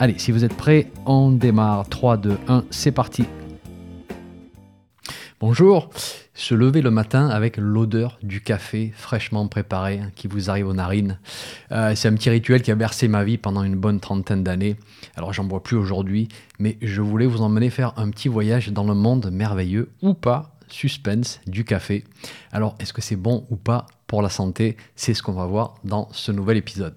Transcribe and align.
Allez, 0.00 0.16
si 0.16 0.30
vous 0.30 0.44
êtes 0.44 0.54
prêts, 0.54 0.92
on 1.06 1.32
démarre. 1.32 1.88
3, 1.88 2.18
2, 2.18 2.38
1, 2.46 2.64
c'est 2.70 2.92
parti. 2.92 3.24
Bonjour, 5.40 5.90
se 6.34 6.54
lever 6.54 6.82
le 6.82 6.92
matin 6.92 7.28
avec 7.28 7.56
l'odeur 7.56 8.16
du 8.22 8.40
café 8.40 8.92
fraîchement 8.94 9.48
préparé 9.48 9.98
hein, 9.98 10.10
qui 10.14 10.28
vous 10.28 10.50
arrive 10.50 10.68
aux 10.68 10.72
narines. 10.72 11.18
Euh, 11.72 11.96
c'est 11.96 12.06
un 12.06 12.14
petit 12.14 12.30
rituel 12.30 12.62
qui 12.62 12.70
a 12.70 12.76
bercé 12.76 13.08
ma 13.08 13.24
vie 13.24 13.38
pendant 13.38 13.64
une 13.64 13.74
bonne 13.74 13.98
trentaine 13.98 14.44
d'années. 14.44 14.76
Alors 15.16 15.32
j'en 15.32 15.42
bois 15.42 15.64
plus 15.64 15.76
aujourd'hui, 15.76 16.28
mais 16.60 16.78
je 16.80 17.02
voulais 17.02 17.26
vous 17.26 17.42
emmener 17.42 17.68
faire 17.68 17.92
un 17.96 18.10
petit 18.10 18.28
voyage 18.28 18.68
dans 18.68 18.84
le 18.84 18.94
monde 18.94 19.30
merveilleux 19.32 19.90
ou 20.00 20.14
pas, 20.14 20.56
suspense 20.68 21.40
du 21.48 21.64
café. 21.64 22.04
Alors 22.52 22.76
est-ce 22.78 22.92
que 22.92 23.02
c'est 23.02 23.16
bon 23.16 23.46
ou 23.50 23.56
pas 23.56 23.86
pour 24.06 24.22
la 24.22 24.28
santé? 24.28 24.76
C'est 24.94 25.14
ce 25.14 25.24
qu'on 25.24 25.32
va 25.32 25.46
voir 25.46 25.74
dans 25.82 26.08
ce 26.12 26.30
nouvel 26.30 26.56
épisode. 26.56 26.94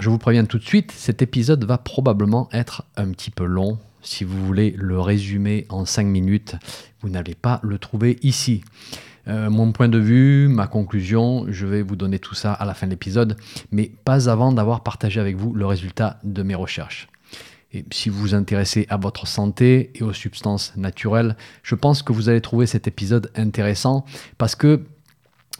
Je 0.00 0.10
vous 0.10 0.18
préviens 0.18 0.44
tout 0.44 0.58
de 0.58 0.64
suite, 0.64 0.92
cet 0.92 1.22
épisode 1.22 1.64
va 1.64 1.78
probablement 1.78 2.48
être 2.52 2.84
un 2.96 3.10
petit 3.10 3.30
peu 3.30 3.44
long. 3.44 3.78
Si 4.02 4.24
vous 4.24 4.44
voulez 4.44 4.74
le 4.76 5.00
résumer 5.00 5.66
en 5.68 5.84
5 5.84 6.06
minutes, 6.06 6.56
vous 7.00 7.08
n'allez 7.08 7.34
pas 7.34 7.60
le 7.62 7.78
trouver 7.78 8.18
ici. 8.22 8.62
Euh, 9.28 9.48
mon 9.50 9.72
point 9.72 9.88
de 9.88 9.98
vue, 9.98 10.48
ma 10.48 10.66
conclusion, 10.66 11.46
je 11.48 11.66
vais 11.66 11.82
vous 11.82 11.96
donner 11.96 12.18
tout 12.18 12.34
ça 12.34 12.52
à 12.52 12.64
la 12.64 12.74
fin 12.74 12.86
de 12.86 12.90
l'épisode, 12.90 13.36
mais 13.70 13.90
pas 14.04 14.28
avant 14.28 14.52
d'avoir 14.52 14.82
partagé 14.82 15.20
avec 15.20 15.36
vous 15.36 15.54
le 15.54 15.64
résultat 15.64 16.18
de 16.24 16.42
mes 16.42 16.54
recherches. 16.54 17.08
Et 17.72 17.84
si 17.90 18.08
vous 18.08 18.20
vous 18.20 18.34
intéressez 18.34 18.86
à 18.88 18.96
votre 18.96 19.26
santé 19.26 19.90
et 19.94 20.02
aux 20.02 20.12
substances 20.12 20.76
naturelles, 20.76 21.36
je 21.62 21.74
pense 21.74 22.02
que 22.02 22.12
vous 22.12 22.28
allez 22.28 22.40
trouver 22.40 22.66
cet 22.66 22.86
épisode 22.86 23.30
intéressant 23.34 24.04
parce 24.38 24.54
que 24.54 24.84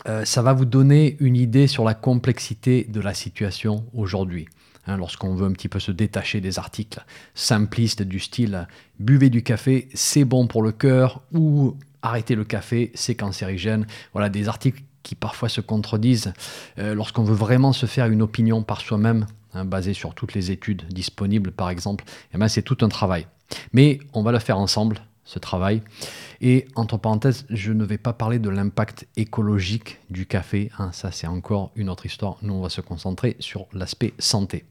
euh, 0.06 0.24
ça 0.24 0.42
va 0.42 0.52
vous 0.52 0.64
donner 0.64 1.16
une 1.20 1.36
idée 1.36 1.66
sur 1.66 1.84
la 1.84 1.94
complexité 1.94 2.84
de 2.84 3.00
la 3.00 3.14
situation 3.14 3.84
aujourd'hui. 3.94 4.46
Hein, 4.86 4.98
lorsqu'on 4.98 5.34
veut 5.34 5.46
un 5.46 5.52
petit 5.52 5.68
peu 5.68 5.78
se 5.80 5.92
détacher 5.92 6.40
des 6.40 6.58
articles 6.58 7.02
simplistes 7.34 8.02
du 8.02 8.20
style 8.20 8.68
buvez 8.98 9.30
du 9.30 9.42
café, 9.42 9.88
c'est 9.94 10.24
bon 10.24 10.46
pour 10.46 10.62
le 10.62 10.72
cœur 10.72 11.22
ou 11.32 11.76
arrêtez 12.02 12.34
le 12.34 12.44
café, 12.44 12.92
c'est 12.94 13.14
cancérigène. 13.14 13.86
Voilà 14.12 14.28
des 14.28 14.46
articles 14.48 14.82
qui 15.02 15.14
parfois 15.14 15.48
se 15.48 15.60
contredisent 15.60 16.32
euh, 16.78 16.94
lorsqu'on 16.94 17.24
veut 17.24 17.34
vraiment 17.34 17.72
se 17.72 17.86
faire 17.86 18.06
une 18.06 18.22
opinion 18.22 18.62
par 18.62 18.80
soi-même, 18.80 19.26
hein, 19.54 19.64
basée 19.64 19.94
sur 19.94 20.14
toutes 20.14 20.34
les 20.34 20.50
études 20.50 20.82
disponibles 20.88 21.50
par 21.50 21.70
exemple. 21.70 22.04
Eh 22.34 22.38
ben, 22.38 22.48
c'est 22.48 22.62
tout 22.62 22.78
un 22.82 22.88
travail. 22.88 23.26
Mais 23.72 24.00
on 24.12 24.22
va 24.22 24.32
le 24.32 24.38
faire 24.38 24.58
ensemble 24.58 25.00
ce 25.24 25.38
travail. 25.38 25.82
Et 26.40 26.66
entre 26.74 26.96
parenthèses, 26.96 27.46
je 27.50 27.72
ne 27.72 27.84
vais 27.84 27.98
pas 27.98 28.12
parler 28.12 28.38
de 28.38 28.50
l'impact 28.50 29.06
écologique 29.16 29.98
du 30.10 30.26
café. 30.26 30.70
Hein, 30.78 30.90
ça, 30.92 31.10
c'est 31.10 31.26
encore 31.26 31.72
une 31.76 31.88
autre 31.88 32.06
histoire. 32.06 32.36
Nous, 32.42 32.54
on 32.54 32.60
va 32.60 32.68
se 32.68 32.80
concentrer 32.80 33.36
sur 33.40 33.66
l'aspect 33.72 34.14
santé. 34.18 34.64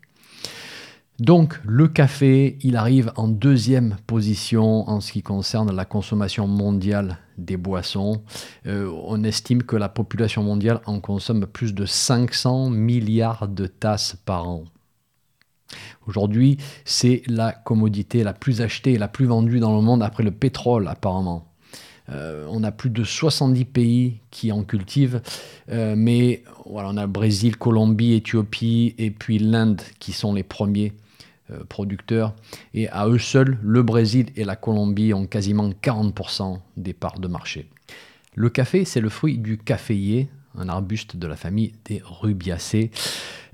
Donc, 1.20 1.60
le 1.64 1.88
café, 1.88 2.58
il 2.62 2.76
arrive 2.76 3.12
en 3.16 3.28
deuxième 3.28 3.98
position 4.08 4.90
en 4.90 5.00
ce 5.00 5.12
qui 5.12 5.22
concerne 5.22 5.74
la 5.74 5.86
consommation 5.86 6.48
mondiale 6.48 7.20
des 7.38 7.56
boissons. 7.56 8.24
Euh, 8.66 8.92
on 9.06 9.24
estime 9.24 9.64
que 9.64 9.76
la 9.76 9.90
population 9.90 10.42
mondiale 10.42 10.82
en 10.86 11.00
consomme 11.00 11.46
plus 11.46 11.74
de 11.76 11.86
500 11.86 12.72
milliards 12.72 13.48
de 13.48 13.68
tasses 13.68 14.18
par 14.26 14.50
an. 14.50 14.64
Aujourd'hui, 16.08 16.58
c'est 16.86 17.24
la 17.28 17.52
commodité 17.52 18.24
la 18.24 18.34
plus 18.34 18.62
achetée 18.62 18.94
et 18.94 18.98
la 18.98 19.08
plus 19.08 19.26
vendue 19.26 19.60
dans 19.60 19.76
le 19.76 19.82
monde 19.82 20.04
après 20.04 20.24
le 20.24 20.32
pétrole 20.32 20.88
apparemment. 20.88 21.48
Euh, 22.10 22.46
on 22.50 22.64
a 22.64 22.72
plus 22.72 22.90
de 22.90 23.04
70 23.04 23.66
pays 23.66 24.20
qui 24.30 24.52
en 24.52 24.64
cultivent, 24.64 25.22
euh, 25.70 25.96
mais 25.98 26.44
on 26.66 26.98
a 26.98 27.08
Brésil, 27.08 27.58
Colombie, 27.58 28.14
Éthiopie 28.14 28.94
et 28.98 29.12
puis 29.12 29.40
l'Inde 29.40 29.82
qui 30.00 30.12
sont 30.12 30.34
les 30.34 30.44
premiers 30.44 30.94
euh, 31.52 31.64
producteurs. 31.64 32.34
Et 32.74 32.90
à 32.90 33.08
eux 33.08 33.20
seuls, 33.20 33.58
le 33.62 33.84
Brésil 33.84 34.28
et 34.36 34.44
la 34.44 34.56
Colombie 34.56 35.14
ont 35.14 35.26
quasiment 35.26 35.70
40% 35.70 36.60
des 36.78 36.94
parts 36.94 37.20
de 37.20 37.28
marché. 37.28 37.70
Le 38.36 38.50
café, 38.50 38.84
c'est 38.84 39.02
le 39.02 39.10
fruit 39.10 39.38
du 39.38 39.58
caféier, 39.58 40.28
un 40.58 40.70
arbuste 40.70 41.16
de 41.18 41.28
la 41.28 41.36
famille 41.36 41.74
des 41.86 42.02
rubiacées. 42.04 42.92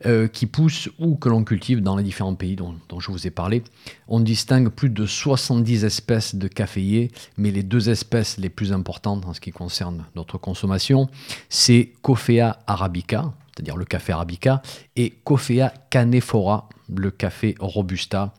Euh, 0.06 0.30
qui 0.30 0.46
poussent 0.46 0.88
ou 0.98 1.18
que 1.18 1.28
l'on 1.28 1.44
cultive 1.44 1.82
dans 1.82 1.98
les 1.98 2.04
différents 2.04 2.34
pays 2.34 2.56
dont, 2.56 2.74
je 3.00 3.12
vous 3.12 3.28
ai 3.28 3.32
parlé. 3.32 3.64
On 4.08 4.22
distingue 4.22 4.70
plus 4.70 4.90
de 4.90 5.06
70 5.06 5.84
espèces 5.84 6.36
de 6.36 6.48
caféiers, 6.48 7.12
mais 7.36 7.52
les 7.52 7.64
deux 7.64 7.90
espèces 7.90 8.38
les 8.38 8.48
plus 8.48 8.72
importantes 8.72 9.26
en 9.26 9.34
ce 9.34 9.42
qui 9.42 9.52
concerne 9.52 10.06
notre 10.16 10.38
consommation, 10.38 11.10
c'est 11.50 11.92
Coffea 12.02 12.60
arabica, 12.66 13.34
c'est-à-dire 13.54 13.76
le 13.76 13.84
café 13.84 14.14
arabica, 14.14 14.62
et 14.96 15.16
Coffea 15.26 15.74
canephora, 15.90 16.70
le 16.96 17.12
café 17.12 17.56
robusta. 17.60 18.34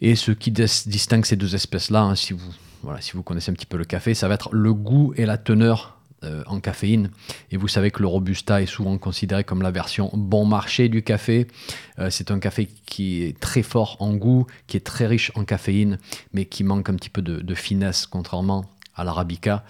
Et 0.00 0.16
ce 0.16 0.32
qui 0.32 0.50
distingue 0.50 1.24
ces 1.24 1.36
deux 1.36 1.54
espèces-là, 1.54 2.02
hein, 2.02 2.14
si, 2.16 2.34
voilà, 2.82 3.00
si 3.00 3.12
vous 3.12 3.22
connaissez 3.22 3.52
un 3.52 3.54
petit 3.54 3.64
peu 3.64 3.76
le 3.76 3.84
café, 3.84 4.12
ça 4.12 4.26
va 4.26 4.34
être 4.34 4.52
le 4.52 4.74
goût 4.74 5.14
et 5.16 5.24
la 5.24 5.38
teneur 5.38 5.93
euh, 6.24 6.42
en 6.46 6.60
caféine. 6.60 7.10
Et 7.50 7.56
vous 7.56 7.68
savez 7.68 7.90
que 7.90 8.00
le 8.00 8.08
Robusta 8.08 8.62
est 8.62 8.66
souvent 8.66 8.98
considéré 8.98 9.44
comme 9.44 9.62
la 9.62 9.70
version 9.70 10.10
bon 10.12 10.44
marché 10.44 10.88
du 10.88 11.02
café. 11.02 11.46
Euh, 11.98 12.10
c'est 12.10 12.30
un 12.30 12.38
café 12.38 12.68
qui 12.86 13.22
est 13.22 13.38
très 13.38 13.62
fort 13.62 13.96
en 14.00 14.14
goût, 14.14 14.46
qui 14.66 14.76
est 14.76 14.86
très 14.86 15.06
riche 15.06 15.32
en 15.34 15.44
caféine, 15.44 15.98
mais 16.32 16.44
qui 16.46 16.64
manque 16.64 16.88
un 16.88 16.94
petit 16.94 17.10
peu 17.10 17.22
de, 17.22 17.54
finesse, 17.54 18.06
contrairement 18.06 18.64
à 18.96 19.04
l'arabica. 19.04 19.64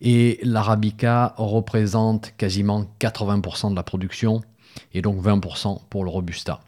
Et 0.00 0.38
l'arabica 0.42 1.34
représente 1.36 2.32
quasiment 2.36 2.86
80% 3.00 3.70
de 3.70 3.76
la 3.76 3.82
production 3.82 4.42
et 4.92 5.02
donc 5.02 5.22
20% 5.22 5.80
pour 5.88 6.04
le 6.04 6.10
robusta. 6.10 6.60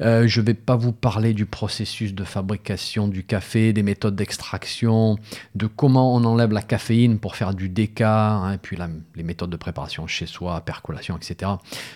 Euh, 0.00 0.26
je 0.26 0.40
ne 0.40 0.46
vais 0.46 0.54
pas 0.54 0.76
vous 0.76 0.92
parler 0.92 1.32
du 1.32 1.46
processus 1.46 2.14
de 2.14 2.24
fabrication 2.24 3.08
du 3.08 3.24
café, 3.24 3.72
des 3.72 3.82
méthodes 3.82 4.14
d'extraction, 4.14 5.16
de 5.54 5.66
comment 5.66 6.14
on 6.14 6.24
enlève 6.24 6.52
la 6.52 6.62
caféine 6.62 7.18
pour 7.18 7.36
faire 7.36 7.54
du 7.54 7.68
déca, 7.68 8.32
hein, 8.32 8.58
puis 8.58 8.76
les 9.14 9.22
méthodes 9.22 9.50
de 9.50 9.56
préparation 9.56 10.06
chez 10.06 10.26
soi, 10.26 10.60
percolation, 10.60 11.16
etc. 11.16 11.52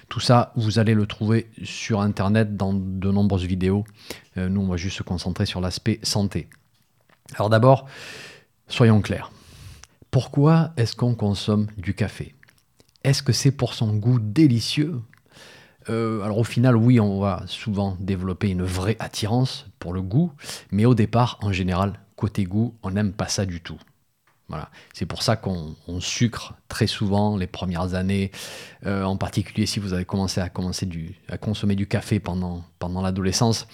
Tout 0.09 0.21
ça, 0.21 0.53
vous 0.57 0.79
allez 0.79 0.95
le 0.95 1.07
trouver 1.07 1.51
sur 1.63 2.01
Internet 2.01 2.57
dans 2.57 2.73
de 2.73 3.11
nombreuses 3.11 3.45
vidéos. 3.45 3.85
Euh, 4.39 4.49
nous, 4.49 4.63
on 4.63 4.69
va 4.69 4.77
juste 4.77 4.97
se 4.97 5.03
concentrer 5.03 5.45
sur 5.45 5.61
l'aspect 5.61 6.01
santé. 6.03 6.49
Alors 7.35 7.51
d'abord, 7.51 7.87
soyons 8.69 9.01
clairs. 9.03 9.31
Pourquoi 10.11 10.73
est-ce 10.77 10.97
qu'on 10.97 11.15
consomme 11.15 11.69
du 11.77 11.95
café? 11.95 12.35
Est-ce 13.05 13.23
que 13.23 13.33
c'est 13.33 13.53
pour 13.53 13.75
son 13.75 13.95
goût 13.95 14.19
délicieux? 14.19 15.01
Euh, 15.89 16.23
alors 16.23 16.39
au 16.39 16.45
final, 16.45 16.77
oui, 16.77 17.01
on 17.01 17.21
va 17.21 17.43
souvent 17.47 17.97
développer 18.01 18.49
une 18.49 18.63
vraie 18.63 18.97
attirance 18.99 19.67
pour 19.79 19.93
le 19.93 20.03
goût, 20.03 20.33
mais 20.71 20.85
au 20.85 20.95
départ, 20.95 21.39
en 21.43 21.53
général, 21.53 22.01
côté 22.17 22.45
goût, 22.45 22.75
on 22.83 22.91
n'aime 22.91 23.13
pas 23.13 23.29
ça 23.29 23.47
du 23.47 23.61
tout. 23.61 23.79
Voilà. 24.49 24.69
C'est 24.93 25.07
pour 25.07 25.23
ça 25.23 25.37
qu'on 25.37 25.77
sucre 26.01 26.55
très 26.69 26.89
souvent 26.89 27.37
les 27.37 27.47
premières 27.47 27.95
années, 27.95 28.33
euh, 28.85 29.05
en 29.05 29.17
particulier 29.17 29.65
si 29.65 29.79
vous 29.79 29.93
avez 29.93 30.05
commencé 30.05 30.41
à, 30.41 30.49
consommer 30.49 31.77
du 31.77 31.87
café 31.87 32.19
pendant 32.19 32.65
l'adolescence. 32.81 33.69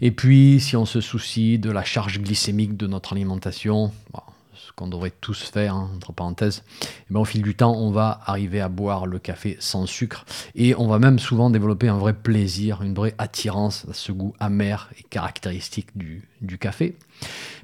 Et 0.00 0.12
puis, 0.12 0.60
si 0.60 0.76
on 0.76 0.86
se 0.86 1.00
soucie 1.00 1.58
de 1.58 1.70
la 1.70 1.84
charge 1.84 2.20
glycémique 2.20 2.76
de 2.76 2.86
notre 2.86 3.12
alimentation, 3.12 3.92
qu'on 4.76 4.88
devrait 4.88 5.12
tous 5.20 5.42
faire, 5.42 5.74
hein, 5.74 5.90
entre 5.94 6.12
parenthèses, 6.12 6.62
et 6.82 6.86
eh 7.10 7.14
ben, 7.14 7.20
au 7.20 7.24
fil 7.24 7.42
du 7.42 7.54
temps, 7.54 7.74
on 7.74 7.90
va 7.90 8.20
arriver 8.26 8.60
à 8.60 8.68
boire 8.68 9.06
le 9.06 9.18
café 9.18 9.56
sans 9.60 9.86
sucre 9.86 10.24
et 10.54 10.74
on 10.76 10.86
va 10.86 10.98
même 10.98 11.18
souvent 11.18 11.50
développer 11.50 11.88
un 11.88 11.98
vrai 11.98 12.12
plaisir, 12.12 12.82
une 12.82 12.94
vraie 12.94 13.14
attirance 13.18 13.86
à 13.90 13.94
ce 13.94 14.12
goût 14.12 14.34
amer 14.40 14.90
et 14.98 15.02
caractéristique 15.02 15.88
du, 15.96 16.28
café. 16.58 16.96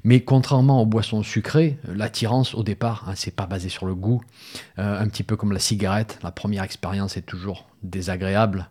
Mais 0.03 0.21
contrairement 0.21 0.81
aux 0.81 0.85
boissons 0.85 1.23
sucrées, 1.23 1.77
l'attirance 1.87 2.55
au 2.55 2.63
départ, 2.63 3.05
hein, 3.07 3.13
c'est 3.15 3.35
pas 3.35 3.45
basé 3.45 3.69
sur 3.69 3.85
le 3.85 3.95
goût. 3.95 4.21
Euh, 4.79 4.99
un 4.99 5.07
petit 5.07 5.23
peu 5.23 5.35
comme 5.35 5.51
la 5.51 5.59
cigarette, 5.59 6.19
la 6.23 6.31
première 6.31 6.63
expérience 6.63 7.15
est 7.15 7.21
toujours 7.21 7.67
désagréable. 7.83 8.67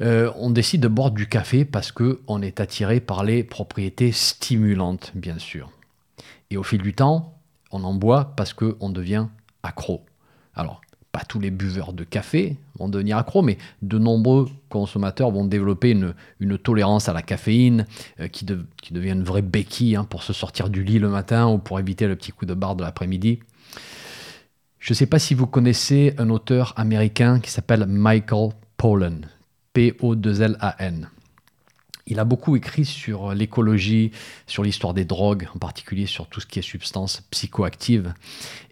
Euh, 0.00 0.30
on 0.36 0.50
décide 0.50 0.80
de 0.80 0.88
boire 0.88 1.10
du 1.10 1.26
café 1.26 1.64
parce 1.64 1.92
qu'on 1.92 2.42
est 2.42 2.60
attiré 2.60 3.00
par 3.00 3.24
les 3.24 3.44
propriétés 3.44 4.12
stimulantes, 4.12 5.12
bien 5.14 5.38
sûr. 5.38 5.70
Et 6.50 6.56
au 6.56 6.62
fil 6.62 6.80
du 6.80 6.94
temps, 6.94 7.34
on 7.70 7.84
en 7.84 7.94
boit 7.94 8.34
parce 8.36 8.52
qu'on 8.52 8.90
devient 8.90 9.26
accro. 9.62 10.04
Alors, 10.54 10.80
pas 11.12 11.24
tous 11.26 11.40
les 11.40 11.50
buveurs 11.50 11.92
de 11.92 12.04
café 12.04 12.56
vont 12.78 12.88
devenir 12.88 13.18
accros, 13.18 13.42
mais 13.42 13.58
de 13.82 13.98
nombreux 13.98 14.48
consommateurs 14.68 15.30
vont 15.30 15.44
développer 15.44 15.90
une, 15.90 16.58
tolérance 16.58 17.08
à 17.08 17.12
la 17.12 17.22
caféine 17.22 17.86
euh, 18.20 18.28
qui, 18.28 18.44
devient 18.44 19.10
une 19.10 19.24
vraie 19.24 19.42
béquille 19.42 19.96
hein, 19.96 20.04
pour 20.04 20.22
se 20.22 20.32
sortir 20.32 20.70
du 20.70 20.84
lit 20.84 20.98
le 20.98 21.08
matin 21.08 21.48
ou 21.48 21.58
pour 21.58 21.80
éviter 21.80 22.06
le 22.06 22.16
petit 22.16 22.32
coup 22.32 22.46
de 22.46 22.54
barre 22.54 22.76
de 22.76 22.84
l'après-midi. 22.84 23.40
Je 24.78 24.92
ne 24.92 24.94
sais 24.94 25.06
pas 25.06 25.18
si 25.18 25.34
vous 25.34 25.46
connaissez 25.46 26.14
un 26.16 26.30
auteur 26.30 26.72
américain 26.76 27.40
qui 27.40 27.50
s'appelle 27.50 27.86
Michael 27.86 28.50
Pollan, 28.76 29.20
P-O-2-L-A-N. 29.74 31.10
Il 32.06 32.18
a 32.18 32.24
beaucoup 32.24 32.56
écrit 32.56 32.84
sur 32.84 33.34
l'écologie, 33.34 34.10
sur 34.46 34.62
l'histoire 34.62 34.94
des 34.94 35.04
drogues, 35.04 35.48
en 35.54 35.58
particulier 35.58 36.06
sur 36.06 36.26
tout 36.26 36.40
ce 36.40 36.46
qui 36.46 36.58
est 36.58 36.62
substances 36.62 37.22
psychoactives. 37.30 38.14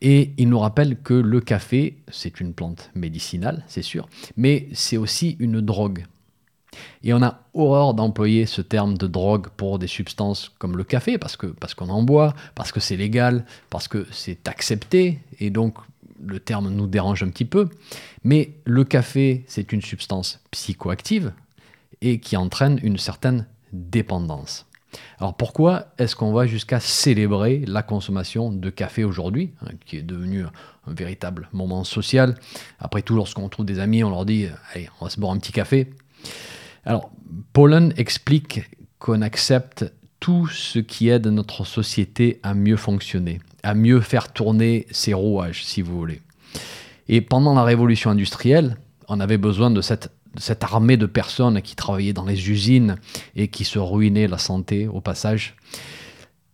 Et 0.01 0.33
il 0.39 0.49
nous 0.49 0.59
rappelle 0.59 0.97
que 0.97 1.15
le 1.15 1.41
café, 1.41 1.97
c'est 2.11 2.41
une 2.41 2.53
plante 2.53 2.91
médicinale, 2.95 3.65
c'est 3.69 3.83
sûr, 3.83 4.09
mais 4.37 4.69
c'est 4.73 4.97
aussi 4.97 5.37
une 5.39 5.61
drogue. 5.61 6.05
Et 7.03 7.13
on 7.13 7.23
a 7.23 7.41
horreur 7.55 7.95
d'employer 7.95 8.47
ce 8.47 8.61
terme 8.61 8.97
de 8.97 9.07
drogue 9.07 9.49
pour 9.57 9.79
des 9.79 9.87
substances 9.87 10.53
comme 10.59 10.77
le 10.77 10.85
café, 10.85 11.19
parce 11.19 11.37
que 11.37 11.47
parce 11.47 11.75
qu'on 11.75 11.89
en 11.89 12.03
boit, 12.03 12.35
parce 12.55 12.73
que 12.73 12.81
c'est 12.81 12.97
légal, 12.97 13.45
parce 13.71 13.89
que 13.89 14.07
c'est 14.11 14.49
accepté, 14.49 15.21
et 15.41 15.51
donc 15.51 15.75
le 16.25 16.41
terme 16.41 16.71
nous 16.71 16.87
dérange 16.87 17.23
un 17.23 17.29
petit 17.29 17.45
peu. 17.45 17.69
Mais 18.25 18.51
le 18.65 18.85
café, 18.85 19.45
c'est 19.47 19.73
une 19.73 19.83
substance 19.83 20.41
psychoactive, 20.51 21.33
et 22.03 22.21
qui 22.21 22.37
entraîne 22.37 22.79
une 22.83 22.99
certaine 22.99 23.47
dépendance. 23.73 24.67
Alors 25.19 25.35
pourquoi 25.35 25.89
est-ce 25.99 26.17
qu'on 26.17 26.33
va 26.33 26.47
jusqu'à 26.47 26.81
célébrer 26.81 27.63
la 27.67 27.83
consommation 27.83 28.51
de 28.51 28.71
café 28.71 29.05
aujourd'hui, 29.05 29.53
hein, 29.63 29.71
qui 29.85 29.99
est 29.99 30.03
devenu 30.03 30.45
un 30.45 30.95
véritable 30.95 31.49
moment 31.53 31.85
social? 31.85 32.37
Après 32.79 33.03
tout, 33.03 33.15
lorsqu'on 33.15 33.49
trouve 33.49 33.67
des 33.67 33.81
amis, 33.81 34.03
on 34.03 34.11
leur 34.11 34.25
dit 34.25 34.47
Allez, 34.73 34.89
on 35.01 35.05
va 35.05 35.11
se 35.11 35.21
boire 35.21 35.33
un 35.33 35.39
petit 35.39 35.53
café. 35.53 35.91
Alors, 36.85 37.11
Pollen 37.53 37.93
explique 37.97 38.63
qu'on 38.99 39.21
accepte 39.21 39.93
tout 40.21 40.47
ce 40.49 40.79
qui 40.79 41.09
aide 41.09 41.27
notre 41.27 41.65
société 41.65 42.41
à 42.43 42.55
mieux 42.55 42.77
fonctionner, 42.77 43.41
à 43.63 43.75
mieux 43.75 44.01
faire 44.01 44.33
tourner 44.33 44.87
ses 44.91 45.13
rouages, 45.13 45.65
si 45.65 45.83
vous 45.83 45.97
voulez. 45.97 46.23
Et 47.09 47.21
pendant 47.21 47.55
la 47.55 47.63
révolution 47.63 48.11
industrielle, 48.11 48.77
on 49.09 49.21
avait 49.21 49.39
besoin 49.39 49.71
de 49.71 49.81
cette 49.81 50.11
cette 50.39 50.65
armée 50.65 50.97
de 50.97 51.07
personnes 51.07 51.63
qui 51.63 51.77
travaillaient 51.77 52.13
dans 52.13 52.25
les 52.25 52.51
usines 52.51 52.97
et 53.37 53.49
qui 53.49 53.65
se 53.65 53.79
ruinaient 53.79 54.29
la 54.29 54.39
santé 54.39 54.87
au 54.87 55.01
passage. 55.01 55.57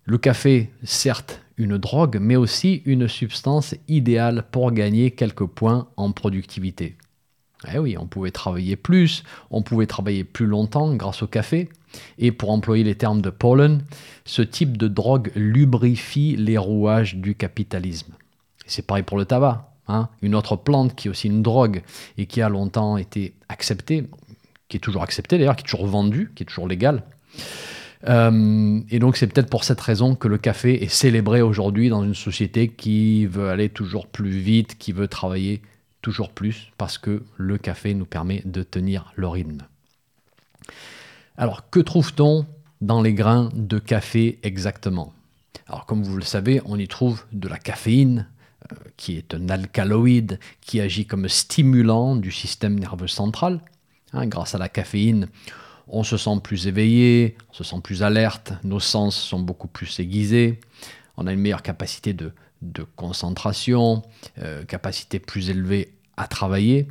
Le 0.05 0.19
café, 0.19 0.71
certes, 0.83 1.41
une 1.57 1.79
drogue, 1.79 2.19
mais 2.21 2.37
aussi 2.37 2.83
une 2.85 3.09
substance 3.09 3.75
idéale 3.89 4.45
pour 4.51 4.73
gagner 4.73 5.13
quelques 5.13 5.47
points 5.47 5.89
en 5.97 6.13
productivité. 6.13 6.97
Eh 7.73 7.79
oui, 7.79 7.97
on 7.99 8.07
pouvait 8.07 8.31
travailler 8.31 8.77
plus, 8.77 9.23
on 9.51 9.63
pouvait 9.63 9.87
travailler 9.87 10.25
plus 10.25 10.47
longtemps 10.47 10.95
grâce 10.95 11.23
au 11.23 11.27
café. 11.27 11.69
Et 12.19 12.33
pour 12.33 12.51
employer 12.51 12.85
les 12.85 12.97
termes 12.97 13.23
de 13.23 13.31
Pollen, 13.31 13.83
ce 14.25 14.43
type 14.43 14.77
de 14.77 14.89
drogue 14.89 15.31
lubrifie 15.35 16.37
les 16.37 16.59
rouages 16.59 17.17
du 17.17 17.35
capitalisme. 17.35 18.15
C'est 18.67 18.87
pareil 18.87 19.05
pour 19.05 19.17
le 19.17 19.25
tabac. 19.25 19.74
Hein, 19.87 20.09
une 20.23 20.35
autre 20.35 20.57
plante 20.57 20.95
qui 20.95 21.09
est 21.09 21.11
aussi 21.11 21.27
une 21.27 21.43
drogue 21.43 21.83
et 22.17 22.25
qui 22.25 22.41
a 22.41 22.49
longtemps 22.49 22.97
été 22.97 23.35
acceptée, 23.51 24.09
qui 24.69 24.79
est 24.79 24.81
toujours 24.81 25.03
acceptée 25.03 25.37
d'ailleurs, 25.37 25.57
qui 25.57 25.63
est 25.63 25.69
toujours 25.69 25.87
vendue, 25.87 26.33
qui 26.35 26.43
est 26.43 26.47
toujours 26.47 26.69
légale. 26.69 27.03
Euh, 28.09 28.81
et 28.91 28.99
donc 28.99 29.17
c'est 29.17 29.27
peut-être 29.27 29.51
pour 29.51 29.65
cette 29.65 29.81
raison 29.81 30.15
que 30.15 30.27
le 30.29 30.39
café 30.39 30.83
est 30.83 30.89
célébré 30.89 31.43
aujourd'hui 31.43 31.91
dans 31.91 32.03
une 32.03 32.15
société 32.15 32.69
qui 32.69 33.27
veut 33.27 33.51
aller 33.51 33.69
toujours 33.69 34.07
plus 34.07 34.31
vite, 34.31 34.79
qui 34.79 34.93
veut 34.93 35.09
travailler 35.09 35.61
toujours 36.01 36.31
plus, 36.31 36.71
parce 36.79 36.97
que 36.97 37.23
le 37.37 37.59
café 37.59 37.95
nous 37.95 38.07
permet 38.07 38.43
de 38.47 38.63
tenir 38.63 39.13
le 39.17 39.29
rythme. 39.29 39.67
Alors 41.37 41.69
que 41.69 41.81
trouve-t-on 41.81 42.47
dans 42.81 43.03
les 43.03 43.13
grains 43.13 43.51
de 43.55 43.79
café 43.79 44.39
exactement? 44.43 45.13
Alors 45.67 45.85
comme 45.85 46.03
vous 46.03 46.17
le 46.17 46.25
savez, 46.25 46.63
on 46.65 46.79
y 46.79 46.89
trouve 46.89 47.25
de 47.33 47.49
la 47.49 47.59
caféine, 47.59 48.29
qui 48.97 49.17
est 49.17 49.35
un 49.35 49.49
alcaloïde 49.49 50.39
qui 50.61 50.81
agit 50.81 51.07
comme 51.07 51.29
stimulant 51.29 52.17
du 52.17 52.31
système 52.31 52.79
nerveux 52.79 53.09
central. 53.09 53.61
Hein, 54.13 54.27
grâce 54.27 54.55
à 54.55 54.59
la 54.59 54.69
caféine, 54.69 55.29
on 55.89 56.03
se 56.03 56.17
sent 56.17 56.39
plus 56.43 56.67
éveillé, 56.67 57.37
on 57.51 57.53
se 57.53 57.65
sent 57.65 57.81
plus 57.83 58.03
alerte, 58.03 58.53
nos 58.63 58.81
sens 58.81 59.17
sont 59.17 59.41
beaucoup 59.41 59.69
plus 59.69 59.99
aiguisés, 60.01 60.61
on 61.17 61.27
a 61.27 61.33
une 61.33 61.41
meilleure 61.41 61.63
capacité 61.63 62.13
de, 62.13 62.33
concentration, 62.97 64.03
euh, 64.39 64.65
capacité 64.65 65.19
plus 65.19 65.51
élevée 65.51 65.93
à 66.17 66.27
travailler. 66.27 66.89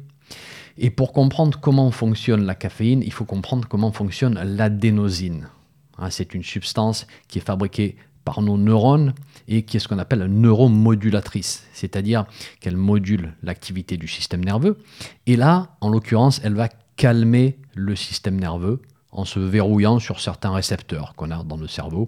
Et 0.78 0.92
pour 0.92 1.14
comprendre 1.14 1.60
comment 1.60 1.90
fonctionne 1.90 2.46
la 2.46 2.56
caféine, 2.56 3.02
il 3.04 3.12
faut 3.12 3.26
comprendre 3.26 3.68
comment 3.68 3.92
fonctionne 3.92 4.40
l'adénosine. 4.44 5.50
Hein, 5.98 6.10
c'est 6.10 6.34
une 6.34 6.44
substance 6.44 7.08
qui 7.28 7.40
est 7.40 7.42
fabriquée 7.42 7.96
par 8.24 8.42
nos 8.42 8.58
neurones 8.58 9.14
et 9.48 9.64
qui 9.64 9.78
est 9.78 9.80
ce 9.80 9.88
qu'on 9.88 10.00
appelle 10.00 10.22
une 10.22 10.42
neuromodulatrice, 10.42 11.66
c'est-à-dire 11.74 12.26
qu'elle 12.60 12.78
module 12.78 13.34
l'activité 13.44 13.98
du 13.98 14.08
système 14.08 14.44
nerveux. 14.44 14.78
Et 15.26 15.36
là, 15.36 15.76
en 15.82 15.90
l'occurrence, 15.90 16.42
elle 16.44 16.54
va 16.54 16.70
calmer 16.96 17.58
le 17.76 17.96
système 17.96 18.40
nerveux 18.40 18.82
en 19.12 19.26
se 19.26 19.40
verrouillant 19.40 20.00
sur 20.00 20.20
certains 20.20 20.54
récepteurs 20.54 21.14
qu'on 21.16 21.32
a 21.32 21.44
dans 21.44 21.58
le 21.58 21.68
cerveau. 21.68 22.08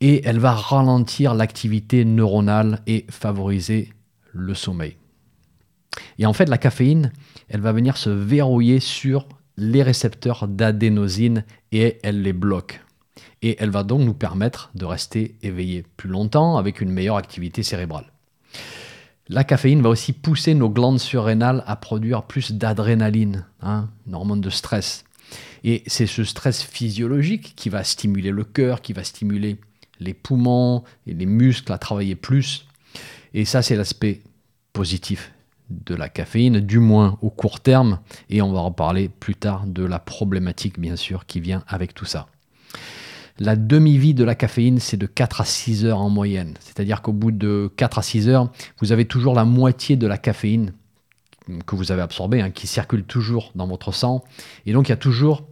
Et 0.00 0.26
elle 0.26 0.38
va 0.38 0.52
ralentir 0.52 1.34
l'activité 1.34 2.04
neuronale 2.04 2.82
et 2.86 3.06
favoriser 3.08 3.92
le 4.32 4.54
sommeil. 4.54 4.96
Et 6.18 6.26
en 6.26 6.32
fait, 6.32 6.48
la 6.48 6.58
caféine, 6.58 7.12
elle 7.48 7.60
va 7.60 7.72
venir 7.72 7.96
se 7.96 8.10
verrouiller 8.10 8.80
sur 8.80 9.26
les 9.56 9.82
récepteurs 9.82 10.48
d'adénosine 10.48 11.44
et 11.72 11.98
elle 12.02 12.20
les 12.20 12.34
bloque 12.34 12.80
et 13.42 13.56
elle 13.58 13.70
va 13.70 13.82
donc 13.82 14.02
nous 14.02 14.14
permettre 14.14 14.70
de 14.74 14.84
rester 14.84 15.36
éveillé 15.42 15.84
plus 15.96 16.08
longtemps 16.08 16.56
avec 16.56 16.80
une 16.80 16.90
meilleure 16.90 17.16
activité 17.16 17.62
cérébrale. 17.62 18.12
La 19.28 19.42
caféine 19.42 19.82
va 19.82 19.88
aussi 19.88 20.12
pousser 20.12 20.54
nos 20.54 20.70
glandes 20.70 21.00
surrénales 21.00 21.64
à 21.66 21.74
produire 21.76 22.22
plus 22.22 22.52
d'adrénaline, 22.52 23.44
hein, 23.60 23.88
une 24.06 24.14
hormone 24.14 24.40
de 24.40 24.50
stress. 24.50 25.04
Et 25.64 25.82
c'est 25.88 26.06
ce 26.06 26.22
stress 26.22 26.62
physiologique 26.62 27.54
qui 27.56 27.68
va 27.68 27.82
stimuler 27.82 28.30
le 28.30 28.44
cœur, 28.44 28.82
qui 28.82 28.92
va 28.92 29.02
stimuler 29.02 29.58
les 29.98 30.14
poumons 30.14 30.84
et 31.06 31.14
les 31.14 31.26
muscles 31.26 31.72
à 31.72 31.78
travailler 31.78 32.14
plus. 32.14 32.66
Et 33.34 33.44
ça, 33.44 33.62
c'est 33.62 33.74
l'aspect 33.74 34.22
positif 34.72 35.32
de 35.70 35.96
la 35.96 36.08
caféine, 36.08 36.60
du 36.60 36.78
moins 36.78 37.18
au 37.20 37.30
court 37.30 37.58
terme. 37.58 37.98
Et 38.30 38.42
on 38.42 38.52
va 38.52 38.60
reparler 38.60 39.08
plus 39.08 39.34
tard 39.34 39.66
de 39.66 39.84
la 39.84 39.98
problématique, 39.98 40.78
bien 40.78 40.94
sûr, 40.94 41.26
qui 41.26 41.40
vient 41.40 41.64
avec 41.66 41.94
tout 41.94 42.04
ça. 42.04 42.28
La 43.38 43.54
demi-vie 43.54 44.14
de 44.14 44.24
la 44.24 44.34
caféine, 44.34 44.78
c'est 44.78 44.96
de 44.96 45.06
4 45.06 45.42
à 45.42 45.44
6 45.44 45.84
heures 45.84 46.00
en 46.00 46.08
moyenne. 46.08 46.54
C'est-à-dire 46.60 47.02
qu'au 47.02 47.12
bout 47.12 47.32
de 47.32 47.70
4 47.76 47.98
à 47.98 48.02
6 48.02 48.28
heures, 48.28 48.50
vous 48.80 48.92
avez 48.92 49.04
toujours 49.04 49.34
la 49.34 49.44
moitié 49.44 49.96
de 49.96 50.06
la 50.06 50.16
caféine 50.16 50.72
que 51.66 51.76
vous 51.76 51.92
avez 51.92 52.02
absorbée, 52.02 52.40
hein, 52.40 52.50
qui 52.50 52.66
circule 52.66 53.04
toujours 53.04 53.52
dans 53.54 53.66
votre 53.66 53.92
sang. 53.92 54.24
Et 54.64 54.72
donc, 54.72 54.88
il 54.88 54.92
y 54.92 54.94
a 54.94 54.96
toujours 54.96 55.46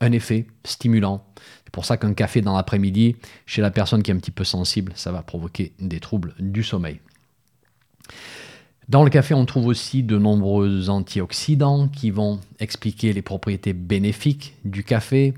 un 0.00 0.12
effet 0.12 0.46
stimulant. 0.64 1.24
C'est 1.64 1.72
pour 1.72 1.84
ça 1.84 1.96
qu'un 1.96 2.12
café 2.12 2.40
dans 2.40 2.56
l'après-midi, 2.56 3.16
chez 3.46 3.62
la 3.62 3.70
personne 3.70 4.02
qui 4.02 4.10
est 4.10 4.14
un 4.14 4.18
petit 4.18 4.30
peu 4.30 4.44
sensible, 4.44 4.92
ça 4.94 5.12
va 5.12 5.22
provoquer 5.22 5.72
des 5.78 6.00
troubles 6.00 6.34
du 6.38 6.62
sommeil. 6.62 7.00
Dans 8.88 9.04
le 9.04 9.10
café, 9.10 9.34
on 9.34 9.44
trouve 9.44 9.66
aussi 9.66 10.02
de 10.02 10.16
nombreux 10.16 10.88
antioxydants 10.88 11.88
qui 11.88 12.10
vont 12.10 12.40
expliquer 12.58 13.12
les 13.12 13.20
propriétés 13.20 13.74
bénéfiques 13.74 14.54
du 14.64 14.82
café. 14.82 15.34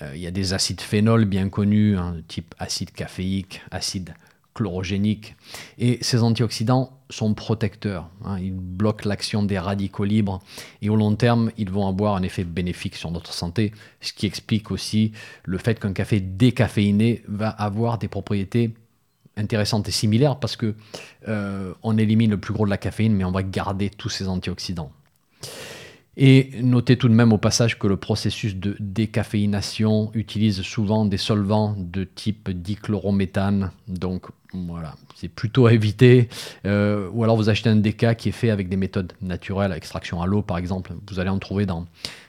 Euh, 0.00 0.12
il 0.14 0.22
y 0.22 0.26
a 0.26 0.30
des 0.30 0.54
acides 0.54 0.80
phénols 0.80 1.26
bien 1.26 1.50
connus, 1.50 1.98
hein, 1.98 2.16
type 2.28 2.54
acide 2.58 2.92
caféique, 2.92 3.60
acide 3.70 4.14
chlorogénique. 4.54 5.36
Et 5.76 5.98
ces 6.00 6.22
antioxydants 6.22 6.98
sont 7.10 7.34
protecteurs. 7.34 8.08
Hein. 8.24 8.38
ils 8.40 8.54
bloquent 8.54 9.06
l'action 9.06 9.42
des 9.42 9.58
radicaux 9.58 10.04
libres 10.04 10.40
et 10.80 10.88
au 10.88 10.96
long 10.96 11.14
terme, 11.14 11.50
ils 11.58 11.70
vont 11.70 11.86
avoir 11.86 12.16
un 12.16 12.22
effet 12.22 12.44
bénéfique 12.44 12.96
sur 12.96 13.10
notre 13.10 13.34
santé, 13.34 13.72
ce 14.00 14.14
qui 14.14 14.24
explique 14.24 14.70
aussi 14.70 15.12
le 15.44 15.58
fait 15.58 15.78
qu'un 15.78 15.92
café 15.92 16.20
décaféiné 16.20 17.22
va 17.28 17.50
avoir 17.50 17.98
des 17.98 18.08
propriétés 18.08 18.72
intéressante 19.36 19.88
et 19.88 19.92
similaire 19.92 20.38
parce 20.38 20.56
que 20.56 20.74
euh, 21.28 21.72
on 21.82 21.98
élimine 21.98 22.30
le 22.30 22.38
plus 22.38 22.54
gros 22.54 22.64
de 22.64 22.70
la 22.70 22.78
caféine, 22.78 23.14
mais 23.14 23.24
on 23.24 23.32
va 23.32 23.42
garder 23.42 23.90
tous 23.90 24.08
ces 24.08 24.28
antioxydants. 24.28 24.90
Et 26.16 26.50
notez 26.62 26.96
tout 26.96 27.08
de 27.08 27.14
même 27.14 27.32
au 27.32 27.38
passage 27.38 27.78
que 27.78 27.88
le 27.88 27.96
processus 27.96 28.54
de 28.54 28.76
décaféination 28.78 30.12
utilise 30.14 30.62
souvent 30.62 31.04
des 31.04 31.16
solvants 31.16 31.74
de 31.76 32.04
type 32.04 32.50
dichlorométhane. 32.50 33.72
Donc 33.88 34.26
voilà, 34.52 34.94
c'est 35.16 35.28
plutôt 35.28 35.66
à 35.66 35.72
éviter. 35.72 36.28
Euh, 36.66 37.08
ou 37.12 37.24
alors 37.24 37.36
vous 37.36 37.48
achetez 37.48 37.68
un 37.68 37.76
déca 37.76 38.14
qui 38.14 38.28
est 38.28 38.32
fait 38.32 38.50
avec 38.50 38.68
des 38.68 38.76
méthodes 38.76 39.12
naturelles, 39.22 39.72
extraction 39.72 40.22
à 40.22 40.26
l'eau 40.26 40.42
par 40.42 40.58
exemple. 40.58 40.92
Vous 41.08 41.18
allez 41.18 41.30
en 41.30 41.40
trouver 41.40 41.66
dans 41.66 41.86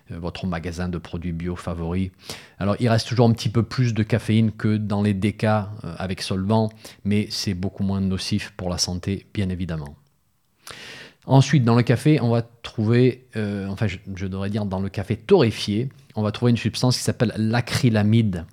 votre 0.09 0.45
magasin 0.45 0.88
de 0.88 0.97
produits 0.97 1.31
bio 1.31 1.55
favoris. 1.55 2.12
Alors 2.59 2.75
il 2.79 2.89
reste 2.89 3.07
toujours 3.07 3.27
un 3.27 3.33
petit 3.33 3.50
peu 3.50 3.63
plus 3.63 3.93
de 3.93 4.03
caféine 4.03 4.51
que 4.51 4.77
dans 4.77 5.01
les 5.01 5.13
décas 5.13 5.71
euh, 5.83 5.95
avec 5.97 6.21
solvant, 6.21 6.69
mais 7.03 7.27
c'est 7.29 7.53
beaucoup 7.53 7.83
moins 7.83 8.01
nocif 8.01 8.53
pour 8.55 8.69
la 8.69 8.77
santé, 8.77 9.25
bien 9.33 9.50
évidemment. 9.50 9.95
Ensuite, 11.27 11.63
dans 11.63 11.75
le 11.75 11.81
café, 11.81 12.21
on 12.21 12.29
va 12.29 12.43
trouver, 12.43 13.27
euh, 13.35 13.67
enfin 13.67 13.88
je, 13.88 14.27
devrais 14.27 14.50
dire 14.50 14.65
dans 14.65 14.79
le 14.79 14.89
café 14.89 15.15
torréfié, 15.15 15.89
on 16.15 16.21
va 16.21 16.31
trouver 16.31 16.51
une 16.51 16.57
substance 16.57 16.97
qui 16.97 17.03
s'appelle 17.03 17.33
l'acrylamide, 17.35 18.45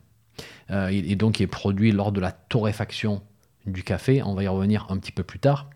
euh, 0.71 0.89
et, 0.89 1.17
donc 1.17 1.35
qui 1.35 1.43
est 1.43 1.49
produit 1.49 1.93
lors 1.93 2.13
de 2.13 2.21
la 2.21 2.33
torréfaction 2.33 3.23
du 3.67 3.83
café. 3.83 4.23
On 4.23 4.35
va 4.35 4.45
y 4.45 4.49
revenir 4.49 4.87
un 4.89 4.97
petit 4.97 5.13
peu 5.13 5.23
plus 5.23 5.39
tard. 5.39 5.69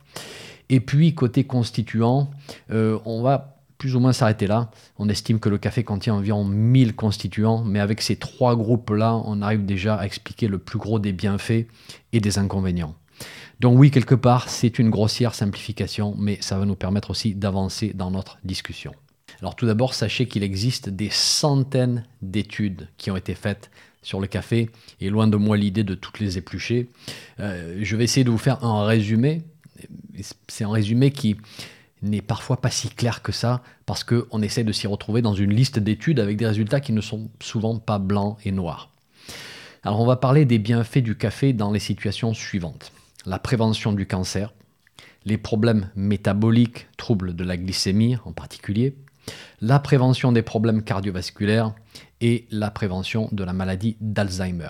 Et 0.71 0.81
puis, 0.81 1.15
côté 1.15 1.45
constituant, 1.45 2.31
euh, 2.71 2.99
on 3.05 3.23
va 3.23 3.56
plus 3.79 3.95
ou 3.95 4.01
moins 4.01 4.13
s'arrêter 4.13 4.47
là. 4.47 4.71
On 4.99 5.09
estime 5.09 5.41
que 5.41 5.49
le 5.49 5.59
café 5.59 5.85
contient 5.85 6.15
environ 6.15 6.45
1000 6.45 6.95
constituants, 6.95 7.63
mais 7.65 7.81
avec 7.81 8.03
ces 8.03 8.17
trois 8.17 8.57
groupes-là, 8.57 9.21
on 9.25 9.43
arrive 9.43 9.65
déjà 9.65 9.97
à 9.97 10.07
expliquer 10.07 10.49
le 10.49 10.59
plus 10.59 10.79
gros 10.79 10.99
des 10.99 11.13
bienfaits 11.13 11.67
et 12.13 12.21
des 12.21 12.39
inconvénients. 12.39 12.95
Donc 13.61 13.79
oui, 13.79 13.91
quelque 13.91 14.15
part, 14.15 14.49
c'est 14.49 14.79
une 14.79 14.91
grossière 14.91 15.35
simplification, 15.35 16.15
mais 16.19 16.39
ça 16.41 16.59
va 16.59 16.67
nous 16.67 16.75
permettre 16.75 17.11
aussi 17.11 17.35
d'avancer 17.35 17.93
dans 17.95 18.11
notre 18.11 18.39
discussion. 18.45 18.93
Alors 19.41 19.57
tout 19.57 19.67
d'abord, 19.67 19.95
sachez 19.95 20.27
qu'il 20.27 20.43
existe 20.43 20.89
des 20.89 21.11
centaines 21.11 22.05
d'études 22.23 22.89
qui 22.97 23.11
ont 23.11 23.17
été 23.17 23.35
faites 23.35 23.71
sur 24.03 24.21
le 24.21 24.29
café, 24.29 24.71
et 25.01 25.11
loin 25.11 25.27
de 25.27 25.37
moi 25.37 25.57
l'idée 25.57 25.83
de 25.83 25.95
toutes 25.95 26.21
les 26.21 26.39
éplucher. 26.39 26.89
Euh, 27.41 27.81
je 27.83 27.97
vais 27.97 28.05
essayer 28.05 28.23
de 28.23 28.31
vous 28.31 28.39
faire 28.39 28.63
un 28.65 28.85
résumé. 28.85 29.43
C'est 30.47 30.63
un 30.63 30.71
résumé 30.71 31.11
qui 31.11 31.37
n'est 32.11 32.23
parfois 32.23 32.61
pas 32.61 32.71
si 32.71 32.89
clair 32.89 33.23
que 33.23 33.33
ça, 33.33 33.63
parce 33.85 34.05
qu'on 34.05 34.43
essaie 34.43 34.65
de 34.65 34.73
s'y 34.73 34.87
retrouver 34.87 35.23
dans 35.23 35.35
une 35.35 35.53
liste 35.53 35.79
d'études 35.79 36.21
avec 36.21 36.37
des 36.37 36.47
résultats 36.47 36.81
qui 36.81 36.93
ne 36.93 37.01
sont 37.01 37.31
souvent 37.41 37.79
pas 37.79 37.99
blancs 37.99 38.39
et 38.45 38.53
noirs. 38.53 38.91
Alors 39.83 40.01
on 40.01 40.07
va 40.07 40.17
parler 40.17 40.45
des 40.45 40.59
bienfaits 40.59 40.99
du 40.99 41.17
café 41.17 41.53
dans 41.53 41.71
les 41.71 41.79
situations 41.79 42.35
suivantes 42.35 42.93
la 43.27 43.39
prévention 43.39 43.93
du 43.93 44.07
cancer, 44.07 44.55
les 45.25 45.37
problèmes 45.37 45.91
métaboliques, 45.97 46.87
troubles 46.97 47.35
de 47.35 47.45
la 47.45 47.57
glycémie 47.57 48.17
en 48.25 48.33
particulier, 48.33 48.97
la 49.61 49.81
prévention 49.81 50.31
des 50.31 50.43
problèmes 50.43 50.83
cardiovasculaires 50.83 51.75
et 52.21 52.47
la 52.51 52.71
prévention 52.71 53.29
de 53.33 53.43
la 53.45 53.53
maladie 53.53 53.97
d'Alzheimer. 54.01 54.69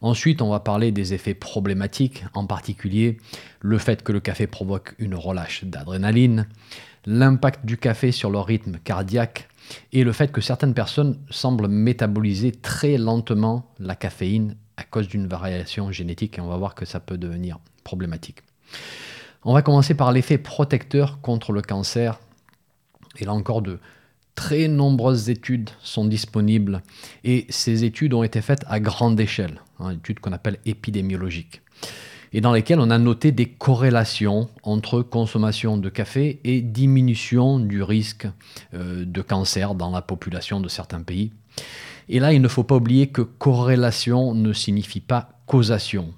Ensuite, 0.00 0.42
on 0.42 0.50
va 0.50 0.60
parler 0.60 0.92
des 0.92 1.14
effets 1.14 1.34
problématiques, 1.34 2.24
en 2.34 2.46
particulier 2.46 3.18
le 3.60 3.78
fait 3.78 4.02
que 4.02 4.12
le 4.12 4.20
café 4.20 4.46
provoque 4.46 4.94
une 4.98 5.14
relâche 5.14 5.64
d'adrénaline, 5.64 6.46
l'impact 7.06 7.64
du 7.64 7.76
café 7.78 8.12
sur 8.12 8.30
le 8.30 8.38
rythme 8.38 8.78
cardiaque 8.82 9.48
et 9.92 10.04
le 10.04 10.12
fait 10.12 10.32
que 10.32 10.40
certaines 10.40 10.74
personnes 10.74 11.18
semblent 11.30 11.68
métaboliser 11.68 12.52
très 12.52 12.98
lentement 12.98 13.72
la 13.78 13.96
caféine 13.96 14.56
à 14.76 14.84
cause 14.84 15.08
d'une 15.08 15.26
variation 15.26 15.90
génétique 15.90 16.38
et 16.38 16.40
on 16.40 16.48
va 16.48 16.56
voir 16.56 16.74
que 16.74 16.84
ça 16.84 17.00
peut 17.00 17.18
devenir 17.18 17.58
problématique. 17.84 18.42
On 19.44 19.54
va 19.54 19.62
commencer 19.62 19.94
par 19.94 20.12
l'effet 20.12 20.38
protecteur 20.38 21.20
contre 21.20 21.52
le 21.52 21.62
cancer. 21.62 22.18
Et 23.18 23.24
là 23.24 23.32
encore, 23.32 23.62
de 23.62 23.78
très 24.36 24.68
nombreuses 24.68 25.28
études 25.30 25.70
sont 25.82 26.04
disponibles 26.04 26.82
et 27.24 27.46
ces 27.48 27.82
études 27.82 28.14
ont 28.14 28.22
été 28.22 28.40
faites 28.40 28.64
à 28.68 28.78
grande 28.78 29.18
échelle, 29.18 29.60
hein, 29.80 29.90
études 29.90 30.20
qu'on 30.20 30.32
appelle 30.32 30.58
épidémiologiques, 30.64 31.62
et 32.32 32.40
dans 32.40 32.52
lesquelles 32.52 32.78
on 32.78 32.90
a 32.90 32.98
noté 32.98 33.32
des 33.32 33.46
corrélations 33.46 34.48
entre 34.62 35.02
consommation 35.02 35.78
de 35.78 35.88
café 35.88 36.38
et 36.44 36.60
diminution 36.60 37.58
du 37.58 37.82
risque 37.82 38.28
euh, 38.74 39.04
de 39.04 39.22
cancer 39.22 39.74
dans 39.74 39.90
la 39.90 40.02
population 40.02 40.60
de 40.60 40.68
certains 40.68 41.02
pays. 41.02 41.32
Et 42.08 42.20
là, 42.20 42.32
il 42.32 42.40
ne 42.40 42.48
faut 42.48 42.62
pas 42.62 42.76
oublier 42.76 43.08
que 43.08 43.22
corrélation 43.22 44.34
ne 44.34 44.52
signifie 44.52 45.00
pas 45.00 45.30
causation. 45.46 46.14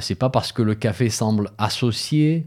C'est 0.00 0.14
pas 0.14 0.30
parce 0.30 0.52
que 0.52 0.62
le 0.62 0.74
café 0.74 1.10
semble 1.10 1.50
associé 1.58 2.46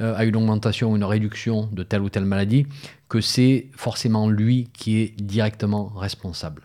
euh, 0.00 0.14
à 0.16 0.24
une 0.24 0.36
augmentation 0.36 0.92
ou 0.92 0.96
une 0.96 1.04
réduction 1.04 1.68
de 1.72 1.82
telle 1.82 2.02
ou 2.02 2.10
telle 2.10 2.24
maladie 2.24 2.66
que 3.08 3.20
c'est 3.20 3.68
forcément 3.76 4.28
lui 4.28 4.68
qui 4.72 4.98
est 4.98 5.20
directement 5.20 5.86
responsable. 5.88 6.62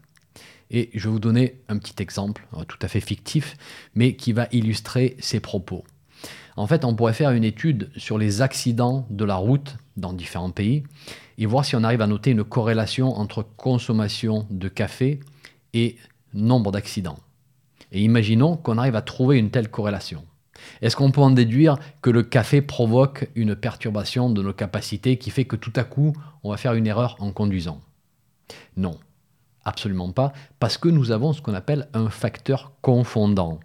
Et 0.70 0.90
je 0.94 1.08
vais 1.08 1.12
vous 1.12 1.20
donner 1.20 1.60
un 1.68 1.78
petit 1.78 2.02
exemple, 2.02 2.48
euh, 2.56 2.64
tout 2.64 2.80
à 2.82 2.88
fait 2.88 3.02
fictif, 3.02 3.58
mais 3.94 4.16
qui 4.16 4.32
va 4.32 4.48
illustrer 4.52 5.18
ces 5.20 5.40
propos. 5.40 5.84
En 6.56 6.68
fait, 6.68 6.86
on 6.86 6.96
pourrait 6.96 7.14
faire 7.14 7.32
une 7.32 7.44
étude 7.44 7.90
sur 7.98 8.18
les 8.18 8.42
accidents 8.42 9.06
de 9.10 9.26
la 9.26 9.36
route 9.36 9.78
dans 9.98 10.14
différents 10.14 10.52
pays 10.52 10.84
et 11.38 11.46
voir 11.46 11.66
si 11.66 11.76
on 11.76 11.84
arrive 11.84 12.02
à 12.02 12.08
noter 12.08 12.32
une 12.32 12.44
corrélation 12.44 13.18
entre 13.18 13.44
consommation 13.58 14.48
de 14.50 14.68
café 14.68 15.20
et 15.74 15.98
nombre 16.34 16.72
d'accidents. 16.72 17.20
Et 17.92 18.02
imaginons 18.02 18.58
qu'on 18.58 18.78
arrive 18.78 18.96
à 18.96 19.02
trouver 19.02 19.38
une 19.38 19.50
telle 19.50 19.70
corrélation. 19.70 20.24
Est-ce 20.82 20.96
qu'on 20.96 21.12
peut 21.12 21.22
en 21.22 21.32
déduire 21.32 21.78
que 22.02 22.10
le 22.10 22.24
café 22.24 22.62
provoque 22.62 23.30
une 23.36 23.56
perturbation 23.56 24.30
de 24.30 24.42
nos 24.42 24.54
capacités 24.54 25.18
qui 25.18 25.30
fait 25.30 25.46
que 25.46 25.56
tout 25.56 25.74
à 25.76 25.84
coup, 25.84 26.14
on 26.44 26.52
va 26.52 26.58
faire 26.58 26.74
une 26.74 26.88
erreur 26.88 27.16
en 27.20 27.32
conduisant? 27.32 27.80
Non, 28.78 28.98
absolument 29.64 30.12
pas, 30.12 30.34
parce 30.60 30.78
que 30.78 30.90
nous 30.90 31.12
avons 31.12 31.34
ce 31.34 31.42
qu'on 31.42 31.54
appelle 31.54 31.88
un 31.94 32.10
facteur 32.10 32.74
confondant, 32.82 33.60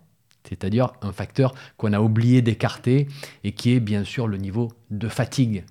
c'est-à-dire 0.49 0.93
un 1.03 1.12
facteur 1.12 1.55
qu'on 1.76 1.93
a 1.93 2.00
oublié 2.00 2.43
d'écarter 2.43 3.09
et 3.45 3.53
qui 3.53 3.73
est 3.73 3.81
bien 3.81 4.05
sûr 4.05 4.29
le 4.29 4.37
niveau 4.37 4.73
de 4.91 5.09
fatigue. 5.09 5.65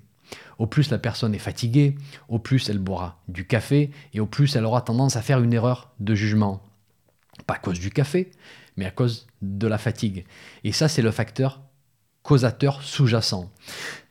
Au 0.58 0.66
plus 0.66 0.90
la 0.90 0.98
personne 0.98 1.34
est 1.34 1.38
fatiguée, 1.38 1.96
au 2.28 2.38
plus 2.38 2.68
elle 2.68 2.78
boira 2.78 3.20
du 3.28 3.46
café 3.46 3.90
et 4.14 4.20
au 4.20 4.26
plus 4.26 4.56
elle 4.56 4.64
aura 4.64 4.80
tendance 4.80 5.16
à 5.16 5.22
faire 5.22 5.42
une 5.42 5.52
erreur 5.52 5.92
de 6.00 6.14
jugement. 6.14 6.62
Pas 7.46 7.54
à 7.54 7.58
cause 7.58 7.78
du 7.78 7.90
café, 7.90 8.30
mais 8.76 8.86
à 8.86 8.90
cause 8.90 9.26
de 9.46 9.66
la 9.66 9.78
fatigue. 9.78 10.24
Et 10.64 10.72
ça, 10.72 10.88
c'est 10.88 11.02
le 11.02 11.10
facteur 11.10 11.60
causateur 12.22 12.82
sous-jacent. 12.82 13.52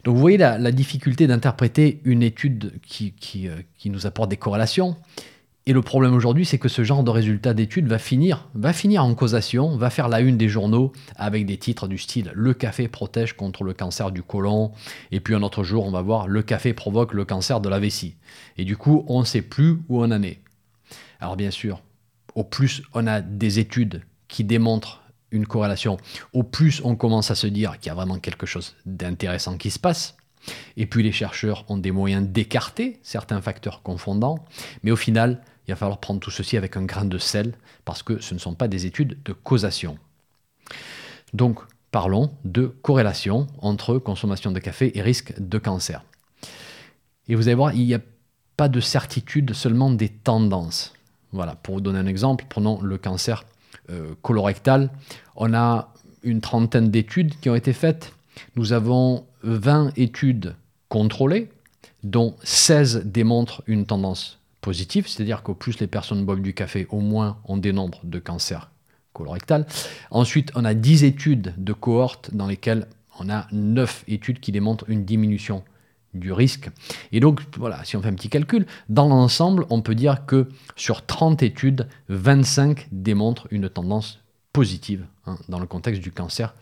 Donc 0.05 0.15
vous 0.15 0.21
voyez 0.21 0.37
la, 0.37 0.71
difficulté 0.71 1.27
d'interpréter 1.27 1.99
une 2.05 2.23
étude 2.23 2.79
qui, 2.81 3.11
qui, 3.11 3.49
euh, 3.49 3.55
qui, 3.77 3.89
nous 3.89 4.05
apporte 4.07 4.29
des 4.29 4.37
corrélations. 4.37 4.95
Et 5.67 5.73
le 5.73 5.81
problème 5.81 6.13
aujourd'hui, 6.13 6.45
c'est 6.45 6.59
que 6.59 6.69
ce 6.69 6.83
genre 6.83 7.03
de 7.03 7.09
résultat 7.09 7.55
d'étude 7.55 7.87
va 7.87 7.97
finir, 7.97 8.47
va 8.53 8.71
finir 8.71 9.03
en 9.03 9.15
causation, 9.15 9.75
va 9.75 9.89
faire 9.89 10.07
la 10.07 10.21
une 10.21 10.37
des 10.37 10.47
journaux 10.47 10.93
avec 11.15 11.45
des 11.47 11.57
titres 11.57 11.87
du 11.87 11.97
style 11.97 12.31
Le 12.35 12.53
café 12.53 12.87
protège 12.87 13.33
contre 13.33 13.63
le 13.63 13.73
cancer 13.73 14.11
du 14.11 14.21
côlon. 14.21 14.71
Et 15.11 15.19
puis 15.19 15.33
un 15.33 15.41
autre 15.41 15.63
jour, 15.63 15.85
on 15.85 15.91
va 15.91 16.01
voir 16.01 16.27
Le 16.27 16.43
café 16.43 16.73
provoque 16.73 17.13
le 17.13 17.25
cancer 17.25 17.59
de 17.59 17.67
la 17.67 17.79
vessie. 17.79 18.15
Et 18.57 18.63
du 18.63 18.77
coup, 18.77 19.03
on 19.07 19.21
ne 19.21 19.25
sait 19.25 19.41
plus 19.41 19.79
où 19.89 20.03
on 20.03 20.11
en 20.11 20.21
est. 20.21 20.39
Alors 21.19 21.35
bien 21.35 21.51
sûr, 21.51 21.81
au 22.35 22.43
plus 22.43 22.83
on 22.93 23.07
a 23.07 23.21
des 23.21 23.57
études 23.57 24.03
qui 24.27 24.43
démontrent 24.43 25.01
une 25.35 25.45
corrélation, 25.45 25.97
au 26.33 26.43
plus 26.43 26.81
on 26.83 26.95
commence 26.95 27.31
à 27.31 27.35
se 27.35 27.47
dire 27.47 27.79
qu'il 27.79 27.87
y 27.87 27.91
a 27.91 27.95
vraiment 27.95 28.19
quelque 28.19 28.45
chose 28.45 28.75
d'intéressant 28.85 29.57
qui 29.57 29.69
se 29.69 29.79
passe. 29.79 30.15
Et 30.77 30.85
puis 30.85 31.03
les 31.03 31.11
chercheurs 31.11 31.65
ont 31.69 31.77
des 31.77 31.91
moyens 31.91 32.27
d'écarter 32.27 32.99
certains 33.03 33.41
facteurs 33.41 33.81
confondants, 33.81 34.45
mais 34.83 34.91
au 34.91 34.95
final, 34.95 35.41
il 35.67 35.71
va 35.71 35.75
falloir 35.75 35.99
prendre 35.99 36.19
tout 36.19 36.31
ceci 36.31 36.57
avec 36.57 36.77
un 36.77 36.83
grain 36.83 37.05
de 37.05 37.17
sel, 37.17 37.53
parce 37.83 38.03
que 38.03 38.19
ce 38.19 38.33
ne 38.33 38.39
sont 38.39 38.53
pas 38.53 38.67
des 38.67 38.85
études 38.85 39.17
de 39.25 39.33
causation. 39.33 39.97
Donc, 41.33 41.59
parlons 41.91 42.31
de 42.43 42.67
corrélation 42.81 43.47
entre 43.59 43.97
consommation 43.97 44.51
de 44.51 44.59
café 44.59 44.97
et 44.97 45.01
risque 45.01 45.33
de 45.39 45.57
cancer. 45.57 46.03
Et 47.27 47.35
vous 47.35 47.47
allez 47.47 47.55
voir, 47.55 47.73
il 47.73 47.85
n'y 47.85 47.95
a 47.95 48.01
pas 48.57 48.69
de 48.69 48.79
certitude, 48.79 49.53
seulement 49.53 49.89
des 49.89 50.09
tendances. 50.09 50.93
Voilà, 51.31 51.55
pour 51.55 51.75
vous 51.75 51.81
donner 51.81 51.99
un 51.99 52.05
exemple, 52.05 52.45
prenons 52.47 52.79
le 52.81 52.97
cancer 52.97 53.43
colorectal. 54.21 54.89
On 55.35 55.53
a 55.53 55.93
une 56.23 56.41
trentaine 56.41 56.89
d'études 56.89 57.39
qui 57.39 57.49
ont 57.49 57.55
été 57.55 57.73
faites. 57.73 58.13
Nous 58.55 58.73
avons 58.73 59.25
20 59.43 59.97
études 59.97 60.55
contrôlées, 60.89 61.49
dont 62.03 62.35
16 62.43 63.03
démontrent 63.05 63.63
une 63.67 63.85
tendance 63.85 64.39
positive, 64.61 65.07
c'est-à-dire 65.07 65.43
qu'au 65.43 65.53
plus 65.53 65.79
les 65.79 65.87
personnes 65.87 66.25
boivent 66.25 66.41
du 66.41 66.53
café, 66.53 66.87
au 66.89 66.99
moins 66.99 67.37
on 67.45 67.57
dénombre 67.57 67.99
de 68.03 68.19
cancer 68.19 68.71
colorectal. 69.13 69.65
Ensuite, 70.11 70.51
on 70.55 70.65
a 70.65 70.73
10 70.73 71.03
études 71.03 71.53
de 71.57 71.73
cohorte 71.73 72.33
dans 72.33 72.47
lesquelles 72.47 72.87
on 73.19 73.29
a 73.29 73.47
9 73.51 74.03
études 74.07 74.39
qui 74.39 74.51
démontrent 74.51 74.89
une 74.89 75.05
diminution 75.05 75.63
du 76.15 76.31
risque. 76.31 76.69
Et 77.11 77.19
donc, 77.19 77.41
voilà, 77.57 77.83
si 77.83 77.95
on 77.95 78.01
fait 78.01 78.09
un 78.09 78.13
petit 78.13 78.29
calcul, 78.29 78.65
dans 78.89 79.07
l'ensemble, 79.07 79.65
on 79.69 79.81
peut 79.81 79.95
dire 79.95 80.25
que 80.25 80.47
sur 80.75 81.05
30 81.05 81.43
études, 81.43 81.87
25 82.09 82.87
démontrent 82.91 83.47
une 83.51 83.69
tendance 83.69 84.21
positive 84.53 85.05
hein, 85.25 85.37
dans 85.49 85.59
le 85.59 85.67
contexte 85.67 86.01
du 86.01 86.11
cancer 86.11 86.53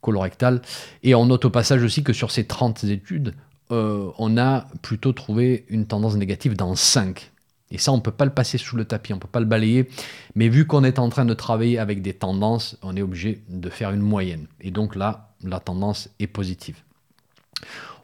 colorectal. 0.00 0.60
Et 1.02 1.14
on 1.14 1.26
note 1.26 1.44
au 1.46 1.50
passage 1.50 1.82
aussi 1.82 2.02
que 2.02 2.12
sur 2.12 2.30
ces 2.30 2.44
30 2.44 2.84
études, 2.84 3.34
euh, 3.70 4.10
on 4.18 4.36
a 4.36 4.66
plutôt 4.82 5.12
trouvé 5.12 5.64
une 5.68 5.86
tendance 5.86 6.16
négative 6.16 6.56
dans 6.56 6.74
5. 6.74 7.30
Et 7.70 7.78
ça, 7.78 7.90
on 7.90 7.96
ne 7.96 8.02
peut 8.02 8.10
pas 8.10 8.26
le 8.26 8.32
passer 8.32 8.58
sous 8.58 8.76
le 8.76 8.84
tapis, 8.84 9.14
on 9.14 9.16
ne 9.16 9.20
peut 9.20 9.28
pas 9.28 9.40
le 9.40 9.46
balayer. 9.46 9.88
Mais 10.34 10.50
vu 10.50 10.66
qu'on 10.66 10.84
est 10.84 10.98
en 10.98 11.08
train 11.08 11.24
de 11.24 11.32
travailler 11.32 11.78
avec 11.78 12.02
des 12.02 12.12
tendances, 12.12 12.76
on 12.82 12.94
est 12.96 13.02
obligé 13.02 13.42
de 13.48 13.70
faire 13.70 13.92
une 13.92 14.02
moyenne. 14.02 14.46
Et 14.60 14.70
donc 14.70 14.94
là, 14.94 15.30
la 15.42 15.58
tendance 15.58 16.10
est 16.18 16.26
positive. 16.26 16.76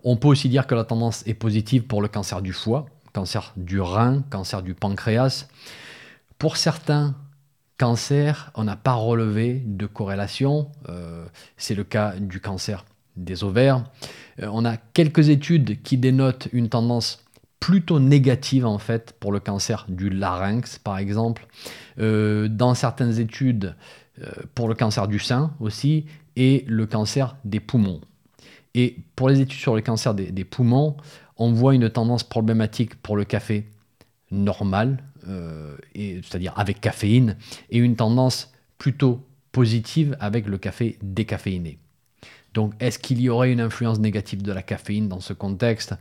On 0.04 0.16
peut 0.16 0.28
aussi 0.28 0.48
dire 0.48 0.66
que 0.66 0.74
la 0.74 0.84
tendance 0.84 1.26
est 1.26 1.34
positive 1.34 1.84
pour 1.84 2.02
le 2.02 2.08
cancer 2.08 2.42
du 2.42 2.52
foie, 2.52 2.86
cancer 3.12 3.52
du 3.56 3.80
rein, 3.80 4.22
cancer 4.30 4.62
du 4.62 4.74
pancréas. 4.74 5.48
Pour 6.38 6.56
certains 6.56 7.14
cancers, 7.78 8.50
on 8.54 8.64
n'a 8.64 8.76
pas 8.76 8.94
relevé 8.94 9.62
de 9.64 9.86
corrélation. 9.86 10.70
Euh, 10.88 11.24
c'est 11.56 11.74
le 11.74 11.84
cas 11.84 12.14
du 12.16 12.40
cancer 12.40 12.84
des 13.16 13.44
ovaires. 13.44 13.84
Euh, 14.42 14.48
on 14.52 14.64
a 14.64 14.76
quelques 14.76 15.28
études 15.30 15.82
qui 15.82 15.96
dénotent 15.96 16.48
une 16.52 16.68
tendance 16.68 17.24
plutôt 17.60 17.98
négative 17.98 18.66
en 18.66 18.78
fait 18.78 19.16
pour 19.18 19.32
le 19.32 19.40
cancer 19.40 19.86
du 19.88 20.10
larynx 20.10 20.78
par 20.78 20.98
exemple. 20.98 21.46
Euh, 21.98 22.48
dans 22.48 22.74
certaines 22.74 23.18
études 23.18 23.74
pour 24.56 24.66
le 24.66 24.74
cancer 24.74 25.06
du 25.06 25.20
sein 25.20 25.52
aussi 25.60 26.06
et 26.34 26.64
le 26.66 26.86
cancer 26.86 27.36
des 27.44 27.60
poumons. 27.60 28.00
Et 28.74 28.96
pour 29.16 29.28
les 29.28 29.40
études 29.40 29.58
sur 29.58 29.74
le 29.74 29.82
cancer 29.82 30.14
des, 30.14 30.44
poumons, 30.44 30.96
on 31.36 31.52
voit 31.52 31.74
une 31.74 31.88
tendance 31.90 32.22
problématique 32.22 32.94
pour 32.96 33.16
le 33.16 33.24
café 33.24 33.66
normal, 34.30 35.02
euh, 35.26 35.76
c'est-à-dire 35.94 36.52
avec 36.56 36.80
caféine, 36.80 37.36
et 37.70 37.78
une 37.78 37.96
tendance 37.96 38.52
plutôt 38.76 39.24
positive 39.52 40.16
avec 40.20 40.46
le 40.46 40.58
café 40.58 40.98
décaféiné. 41.02 41.78
Donc, 42.54 42.74
est-ce 42.80 42.98
qu'il 42.98 43.20
y 43.20 43.28
aurait 43.28 43.52
une 43.52 43.60
influence 43.60 43.98
négative 43.98 44.42
de 44.42 44.52
la 44.52 44.62
caféine 44.62 45.08
dans 45.08 45.20
ce 45.20 45.32
contexte? 45.32 45.94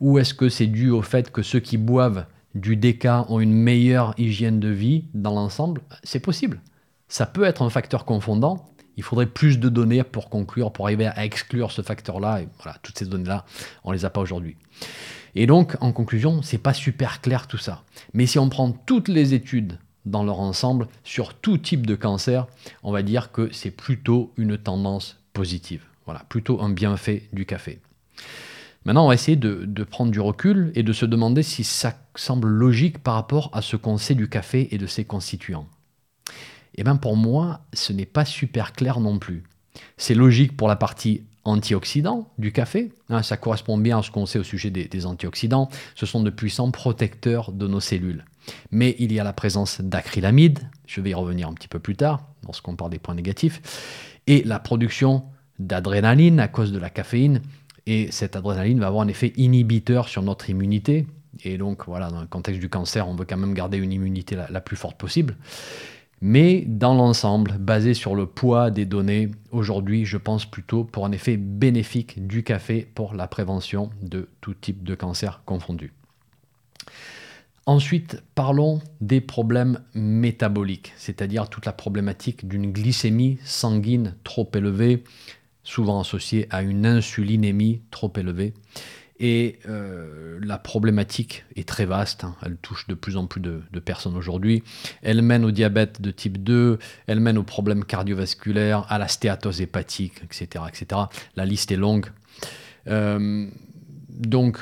Ou 0.00 0.18
est-ce 0.18 0.34
que 0.34 0.48
c'est 0.48 0.66
dû 0.66 0.90
au 0.90 1.02
fait 1.02 1.30
que 1.30 1.42
ceux 1.42 1.60
qui 1.60 1.76
boivent 1.76 2.26
du 2.54 2.76
déca 2.76 3.24
ont 3.28 3.40
une 3.40 3.52
meilleure 3.52 4.14
hygiène 4.18 4.60
de 4.60 4.68
vie 4.68 5.04
dans 5.14 5.34
l'ensemble? 5.34 5.80
C'est 6.02 6.20
possible. 6.20 6.60
Ça 7.08 7.26
peut 7.26 7.44
être 7.44 7.62
un 7.62 7.70
facteur 7.70 8.04
confondant, 8.04 8.71
il 8.96 9.02
faudrait 9.02 9.26
plus 9.26 9.58
de 9.58 9.68
données 9.68 10.02
pour 10.02 10.28
conclure, 10.28 10.72
pour 10.72 10.86
arriver 10.86 11.06
à 11.06 11.24
exclure 11.24 11.70
ce 11.70 11.82
facteur-là. 11.82 12.40
Toutes 12.82 12.98
ces 12.98 13.06
données-là, 13.06 13.44
on 13.84 13.92
les 13.92 14.04
a 14.04 14.10
pas 14.10 14.20
aujourd'hui. 14.20 14.56
Et 15.34 15.46
donc, 15.46 15.76
en 15.80 15.92
conclusion, 15.92 16.42
c'est 16.42 16.58
pas 16.58 16.74
super 16.74 17.20
clair 17.20 17.46
tout 17.46 17.58
ça. 17.58 17.84
Mais 18.12 18.26
si 18.26 18.38
on 18.38 18.48
prend 18.48 18.70
toutes 18.70 19.08
les 19.08 19.34
études 19.34 19.78
dans 20.04 20.24
leur 20.24 20.40
ensemble 20.40 20.88
sur 21.04 21.34
tout 21.34 21.58
type 21.58 21.86
de 21.86 21.94
cancer, 21.94 22.46
on 22.82 22.92
va 22.92 23.02
dire 23.02 23.32
que 23.32 23.52
c'est 23.52 23.70
plutôt 23.70 24.32
une 24.36 24.58
tendance 24.58 25.18
positive. 25.32 25.84
Voilà, 26.04 26.24
plutôt 26.28 26.60
un 26.60 26.70
bienfait 26.70 27.28
du 27.32 27.46
café. 27.46 27.80
Maintenant, 28.84 29.04
on 29.04 29.08
va 29.08 29.14
essayer 29.14 29.36
de, 29.36 29.84
prendre 29.84 30.10
du 30.10 30.20
recul 30.20 30.72
et 30.74 30.82
de 30.82 30.92
se 30.92 31.06
demander 31.06 31.42
si 31.42 31.62
ça 31.62 31.94
semble 32.16 32.48
logique 32.48 32.98
par 32.98 33.14
rapport 33.14 33.50
à 33.52 33.62
ce 33.62 33.76
qu'on 33.76 33.96
sait 33.96 34.16
du 34.16 34.28
café 34.28 34.68
et 34.72 34.78
de 34.78 34.86
ses 34.86 35.04
constituants. 35.04 35.66
Eh 36.76 36.84
bien 36.84 36.96
pour 36.96 37.16
moi, 37.16 37.60
ce 37.72 37.92
n'est 37.92 38.06
pas 38.06 38.24
super 38.24 38.72
clair 38.72 39.00
non 39.00 39.18
plus. 39.18 39.44
C'est 39.96 40.14
logique 40.14 40.56
pour 40.56 40.68
la 40.68 40.76
partie 40.76 41.22
antioxydants 41.44 42.28
du 42.38 42.52
café. 42.52 42.92
Hein, 43.08 43.22
ça 43.22 43.36
correspond 43.36 43.76
bien 43.76 43.98
à 43.98 44.02
ce 44.02 44.10
qu'on 44.10 44.26
sait 44.26 44.38
au 44.38 44.44
sujet 44.44 44.70
des, 44.70 45.06
antioxydants. 45.06 45.68
Ce 45.94 46.06
sont 46.06 46.22
de 46.22 46.30
puissants 46.30 46.70
protecteurs 46.70 47.52
de 47.52 47.66
nos 47.66 47.80
cellules. 47.80 48.24
Mais 48.70 48.96
il 48.98 49.12
y 49.12 49.20
a 49.20 49.24
la 49.24 49.32
présence 49.32 49.80
d'acrylamide, 49.80 50.60
je 50.86 51.00
vais 51.00 51.10
y 51.10 51.14
revenir 51.14 51.48
un 51.48 51.54
petit 51.54 51.68
peu 51.68 51.78
plus 51.78 51.96
tard 51.96 52.26
lorsqu'on 52.44 52.76
parle 52.76 52.90
des 52.90 52.98
points 52.98 53.14
négatifs, 53.14 54.18
et 54.26 54.42
la 54.44 54.58
production 54.58 55.24
d'adrénaline 55.58 56.40
à 56.40 56.48
cause 56.48 56.72
de 56.72 56.78
la 56.78 56.90
caféine. 56.90 57.40
Et 57.86 58.10
cette 58.12 58.36
adrénaline 58.36 58.80
va 58.80 58.88
avoir 58.88 59.02
un 59.02 59.08
effet 59.08 59.32
inhibiteur 59.36 60.08
sur 60.08 60.22
notre 60.22 60.50
immunité. 60.50 61.06
Et 61.44 61.56
donc 61.56 61.86
voilà, 61.86 62.10
dans 62.10 62.20
le 62.20 62.26
contexte 62.26 62.60
du 62.60 62.68
cancer, 62.68 63.08
on 63.08 63.14
veut 63.14 63.24
quand 63.24 63.36
même 63.36 63.54
garder 63.54 63.78
une 63.78 63.92
immunité 63.92 64.36
la 64.36 64.60
plus 64.60 64.76
forte 64.76 64.98
possible. 64.98 65.36
Mais 66.24 66.62
dans 66.68 66.94
l'ensemble, 66.94 67.58
basé 67.58 67.94
sur 67.94 68.14
le 68.14 68.26
poids 68.26 68.70
des 68.70 68.86
données, 68.86 69.32
aujourd'hui, 69.50 70.04
je 70.04 70.16
pense 70.16 70.46
plutôt 70.46 70.84
pour 70.84 71.04
un 71.04 71.10
effet 71.10 71.36
bénéfique 71.36 72.24
du 72.24 72.44
café 72.44 72.88
pour 72.94 73.14
la 73.14 73.26
prévention 73.26 73.90
de 74.02 74.28
tout 74.40 74.54
type 74.54 74.84
de 74.84 74.94
cancer 74.94 75.42
confondu. 75.44 75.92
Ensuite, 77.66 78.22
parlons 78.36 78.80
des 79.00 79.20
problèmes 79.20 79.80
métaboliques, 79.94 80.92
c'est-à-dire 80.96 81.48
toute 81.48 81.66
la 81.66 81.72
problématique 81.72 82.46
d'une 82.46 82.70
glycémie 82.70 83.38
sanguine 83.44 84.14
trop 84.22 84.48
élevée, 84.54 85.02
souvent 85.64 85.98
associée 85.98 86.46
à 86.50 86.62
une 86.62 86.86
insulinémie 86.86 87.82
trop 87.90 88.12
élevée, 88.16 88.54
et 89.22 89.60
euh, 89.68 90.40
la 90.42 90.58
problématique 90.58 91.44
est 91.54 91.66
très 91.66 91.86
vaste, 91.86 92.24
hein. 92.24 92.34
elle 92.44 92.56
touche 92.56 92.88
de 92.88 92.94
plus 92.94 93.16
en 93.16 93.28
plus 93.28 93.40
de, 93.40 93.62
personnes 93.78 94.16
aujourd'hui. 94.16 94.64
Elle 95.02 95.22
mène 95.22 95.44
au 95.44 95.52
diabète 95.52 96.02
de 96.02 96.10
type 96.10 96.42
2, 96.42 96.80
elle 97.06 97.20
mène 97.20 97.38
aux 97.38 97.44
problèmes 97.44 97.84
cardiovasculaires, 97.84 98.84
à 98.90 98.98
la 98.98 99.06
stéatose 99.06 99.60
hépatique, 99.60 100.14
etc. 100.24 100.64
etc. 100.68 101.02
La 101.36 101.44
liste 101.44 101.70
est 101.70 101.76
longue. 101.76 102.06
Euh, 102.88 103.46
donc, 104.08 104.58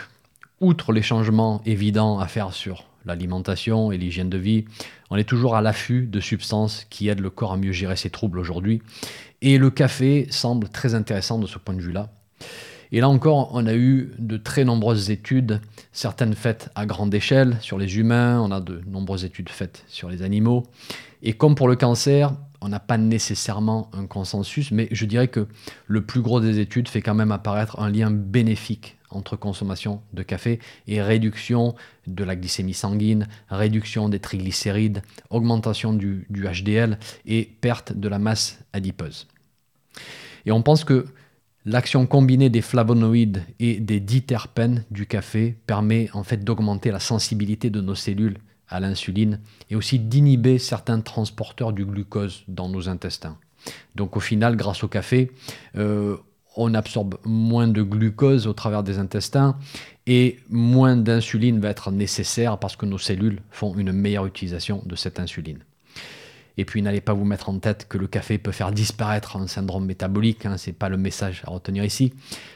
outre 0.60 0.92
les 0.92 1.02
changements 1.02 1.62
évidents 1.64 2.18
à 2.18 2.26
faire 2.26 2.52
sur 2.52 2.84
l'alimentation 3.06 3.92
et 3.92 3.96
l'hygiène 3.96 4.28
de 4.28 4.36
vie, 4.36 4.66
on 5.08 5.16
est 5.16 5.24
toujours 5.24 5.56
à 5.56 5.62
l'affût 5.62 6.06
de 6.06 6.20
substances 6.20 6.86
qui 6.90 7.08
aident 7.08 7.20
le 7.20 7.30
corps 7.30 7.54
à 7.54 7.56
mieux 7.56 7.72
gérer 7.72 7.96
ses 7.96 8.10
troubles 8.10 8.38
aujourd'hui. 8.38 8.82
Et 9.40 9.56
le 9.56 9.70
café 9.70 10.26
semble 10.28 10.68
très 10.68 10.94
intéressant 10.94 11.38
de 11.38 11.46
ce 11.46 11.56
point 11.56 11.74
de 11.74 11.80
vue-là. 11.80 12.10
Et 12.92 13.00
là 13.00 13.08
encore, 13.08 13.50
on 13.52 13.66
a 13.66 13.74
eu 13.74 14.12
de 14.18 14.36
très 14.36 14.64
nombreuses 14.64 15.10
études, 15.10 15.60
certaines 15.92 16.34
faites 16.34 16.70
à 16.74 16.86
grande 16.86 17.14
échelle 17.14 17.56
sur 17.60 17.78
les 17.78 17.98
humains, 17.98 18.40
on 18.40 18.50
a 18.50 18.60
de 18.60 18.80
nombreuses 18.86 19.24
études 19.24 19.48
faites 19.48 19.84
sur 19.86 20.08
les 20.08 20.22
animaux. 20.22 20.66
Et 21.22 21.34
comme 21.34 21.54
pour 21.54 21.68
le 21.68 21.76
cancer, 21.76 22.32
on 22.60 22.68
n'a 22.68 22.80
pas 22.80 22.98
nécessairement 22.98 23.90
un 23.92 24.06
consensus, 24.06 24.70
mais 24.70 24.88
je 24.90 25.04
dirais 25.04 25.28
que 25.28 25.46
le 25.86 26.04
plus 26.04 26.20
gros 26.20 26.40
des 26.40 26.58
études 26.58 26.88
fait 26.88 27.00
quand 27.00 27.14
même 27.14 27.32
apparaître 27.32 27.78
un 27.80 27.90
lien 27.90 28.10
bénéfique 28.10 28.98
entre 29.10 29.36
consommation 29.36 30.02
de 30.12 30.22
café 30.22 30.60
et 30.86 31.02
réduction 31.02 31.74
de 32.06 32.24
la 32.24 32.36
glycémie 32.36 32.74
sanguine, 32.74 33.28
réduction 33.48 34.08
des 34.08 34.20
triglycérides, 34.20 35.02
augmentation 35.30 35.92
du, 35.92 36.26
HDL 36.30 36.98
et 37.26 37.50
perte 37.60 37.92
de 37.92 38.08
la 38.08 38.18
masse 38.18 38.60
adipeuse. 38.72 39.26
Et 40.46 40.52
on 40.52 40.62
pense 40.62 40.84
que 40.84 41.06
L'action 41.66 42.06
combinée 42.06 42.48
des 42.48 42.62
flavonoïdes 42.62 43.42
et 43.58 43.80
des 43.80 44.00
diterpènes 44.00 44.84
du 44.90 45.06
café 45.06 45.58
permet 45.66 46.08
en 46.14 46.22
fait 46.22 46.42
d'augmenter 46.42 46.90
la 46.90 47.00
sensibilité 47.00 47.68
de 47.68 47.82
nos 47.82 47.94
cellules 47.94 48.38
à 48.66 48.80
l'insuline 48.80 49.40
et 49.68 49.76
aussi 49.76 49.98
d'inhiber 49.98 50.58
certains 50.58 51.00
transporteurs 51.00 51.74
du 51.74 51.84
glucose 51.84 52.44
dans 52.48 52.70
nos 52.70 52.88
intestins. 52.88 53.36
Donc 53.94 54.16
au 54.16 54.20
final, 54.20 54.56
grâce 54.56 54.82
au 54.84 54.88
café, 54.88 55.32
euh, 55.76 56.16
on 56.56 56.72
absorbe 56.72 57.18
moins 57.24 57.68
de 57.68 57.82
glucose 57.82 58.46
au 58.46 58.54
travers 58.54 58.82
des 58.82 58.98
intestins 58.98 59.58
et 60.06 60.38
moins 60.48 60.96
d'insuline 60.96 61.60
va 61.60 61.68
être 61.68 61.90
nécessaire 61.90 62.58
parce 62.58 62.76
que 62.76 62.86
nos 62.86 62.98
cellules 62.98 63.42
font 63.50 63.74
une 63.76 63.92
meilleure 63.92 64.24
utilisation 64.24 64.82
de 64.86 64.96
cette 64.96 65.20
insuline. 65.20 65.58
Et 66.56 66.64
puis 66.64 66.82
n'allez 66.82 67.00
pas 67.00 67.12
vous 67.12 67.24
mettre 67.24 67.48
en 67.48 67.58
tête 67.58 67.86
que 67.88 67.98
le 67.98 68.06
café 68.06 68.38
peut 68.38 68.52
faire 68.52 68.72
disparaître 68.72 69.36
un 69.36 69.46
syndrome 69.46 69.86
métabolique, 69.86 70.46
hein, 70.46 70.56
ce 70.56 70.70
n'est 70.70 70.74
pas 70.74 70.88
le 70.88 70.96
message 70.96 71.42
à 71.46 71.50
retenir 71.50 71.84
ici. 71.84 72.12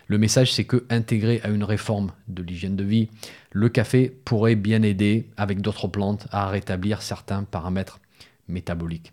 Le 0.08 0.18
message 0.18 0.52
c'est 0.52 0.64
que 0.64 0.84
intégré 0.90 1.40
à 1.42 1.48
une 1.48 1.64
réforme 1.64 2.12
de 2.28 2.42
l'hygiène 2.42 2.76
de 2.76 2.84
vie, 2.84 3.08
le 3.52 3.68
café 3.68 4.08
pourrait 4.24 4.56
bien 4.56 4.82
aider 4.82 5.28
avec 5.36 5.60
d'autres 5.60 5.88
plantes 5.88 6.26
à 6.30 6.48
rétablir 6.48 7.02
certains 7.02 7.44
paramètres 7.44 8.00
métaboliques. 8.48 9.12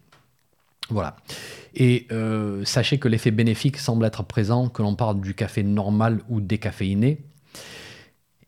Voilà. 0.89 1.15
Et 1.73 2.07
euh, 2.11 2.65
sachez 2.65 2.97
que 2.97 3.07
l'effet 3.07 3.31
bénéfique 3.31 3.77
semble 3.77 4.05
être 4.05 4.23
présent, 4.23 4.67
que 4.67 4.81
l'on 4.81 4.95
parle 4.95 5.21
du 5.21 5.33
café 5.33 5.63
normal 5.63 6.19
ou 6.29 6.41
décaféiné. 6.41 7.19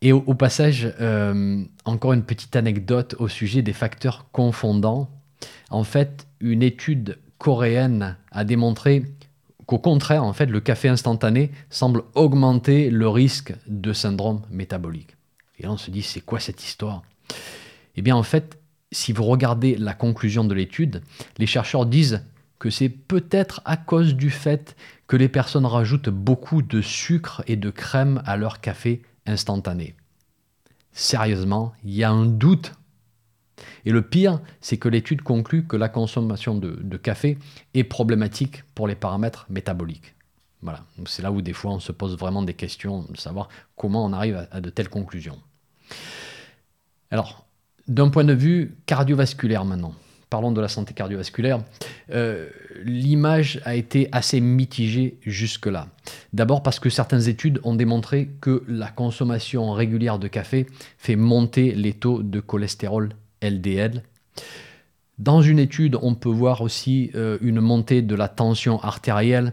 Et 0.02 0.12
au, 0.12 0.34
passage, 0.34 0.92
euh, 1.00 1.64
encore 1.86 2.12
une 2.12 2.24
petite 2.24 2.56
anecdote 2.56 3.16
au 3.18 3.28
sujet 3.28 3.62
des 3.62 3.72
facteurs 3.72 4.26
confondants 4.32 5.08
en 5.70 5.84
fait, 5.84 6.26
une 6.40 6.62
étude 6.62 7.18
coréenne 7.38 8.16
a 8.30 8.44
démontré 8.44 9.04
qu'au 9.66 9.78
contraire, 9.78 10.24
en 10.24 10.32
fait, 10.32 10.46
le 10.46 10.60
café 10.60 10.88
instantané 10.88 11.50
semble 11.70 12.04
augmenter 12.14 12.90
le 12.90 13.08
risque 13.08 13.54
de 13.66 13.92
syndrome 13.92 14.42
métabolique. 14.50 15.16
Et 15.58 15.64
là, 15.64 15.72
on 15.72 15.76
se 15.76 15.90
dit, 15.90 16.02
c'est 16.02 16.20
quoi 16.20 16.40
cette 16.40 16.64
histoire? 16.64 17.02
Eh 17.96 18.02
bien, 18.02 18.16
en 18.16 18.22
fait, 18.22 18.58
si 18.92 19.12
vous 19.12 19.24
regardez 19.24 19.76
la 19.76 19.94
conclusion 19.94 20.44
de 20.44 20.54
l'étude, 20.54 21.02
les 21.38 21.46
chercheurs 21.46 21.86
disent 21.86 22.22
que 22.58 22.70
c'est 22.70 22.88
peut-être 22.88 23.60
à 23.64 23.76
cause 23.76 24.14
du 24.14 24.30
fait 24.30 24.76
que 25.06 25.16
les 25.16 25.28
personnes 25.28 25.66
rajoutent 25.66 26.08
beaucoup 26.08 26.62
de 26.62 26.80
sucre 26.80 27.42
et 27.46 27.56
de 27.56 27.70
crème 27.70 28.22
à 28.24 28.36
leur 28.36 28.60
café 28.60 29.02
instantané. 29.26 29.94
Sérieusement, 30.92 31.72
il 31.84 31.94
y 31.94 32.04
a 32.04 32.10
un 32.10 32.24
doute 32.24 32.72
et 33.84 33.90
le 33.90 34.02
pire, 34.02 34.40
c'est 34.60 34.76
que 34.76 34.88
l'étude 34.88 35.22
conclut 35.22 35.66
que 35.66 35.76
la 35.76 35.88
consommation 35.88 36.54
de, 36.54 36.96
café 36.96 37.38
est 37.74 37.84
problématique 37.84 38.62
pour 38.74 38.88
les 38.88 38.94
paramètres 38.94 39.46
métaboliques. 39.50 40.14
Voilà, 40.62 40.84
c'est 41.06 41.22
là 41.22 41.30
où 41.30 41.42
des 41.42 41.52
fois 41.52 41.72
on 41.72 41.80
se 41.80 41.92
pose 41.92 42.16
vraiment 42.16 42.42
des 42.42 42.54
questions 42.54 43.04
de 43.10 43.16
savoir 43.18 43.48
comment 43.76 44.04
on 44.04 44.12
arrive 44.12 44.46
à, 44.50 44.60
de 44.60 44.70
telles 44.70 44.88
conclusions. 44.88 45.38
Alors, 47.10 47.46
d'un 47.86 48.08
point 48.08 48.24
de 48.24 48.32
vue 48.32 48.74
cardiovasculaire 48.86 49.66
maintenant, 49.66 49.94
parlons 50.30 50.52
de 50.52 50.60
la 50.62 50.68
santé 50.68 50.94
cardiovasculaire, 50.94 51.62
euh, 52.10 52.48
l'image 52.82 53.60
a 53.66 53.74
été 53.74 54.08
assez 54.10 54.40
mitigée 54.40 55.18
jusque-là. 55.20 55.88
D'abord 56.32 56.62
parce 56.62 56.80
que 56.80 56.88
certaines 56.88 57.28
études 57.28 57.60
ont 57.62 57.74
démontré 57.74 58.30
que 58.40 58.64
la 58.66 58.88
consommation 58.88 59.70
régulière 59.72 60.18
de 60.18 60.28
café 60.28 60.66
fait 60.96 61.16
monter 61.16 61.72
les 61.72 61.92
taux 61.92 62.22
de 62.22 62.40
cholestérol 62.40 63.10
LDL. 63.48 64.02
Dans 65.18 65.42
une 65.42 65.60
étude, 65.60 65.96
on 66.02 66.16
peut 66.16 66.28
voir 66.28 66.60
aussi 66.60 67.12
euh, 67.14 67.38
une 67.40 67.60
montée 67.60 68.02
de 68.02 68.16
la 68.16 68.26
tension 68.26 68.80
artérielle, 68.82 69.52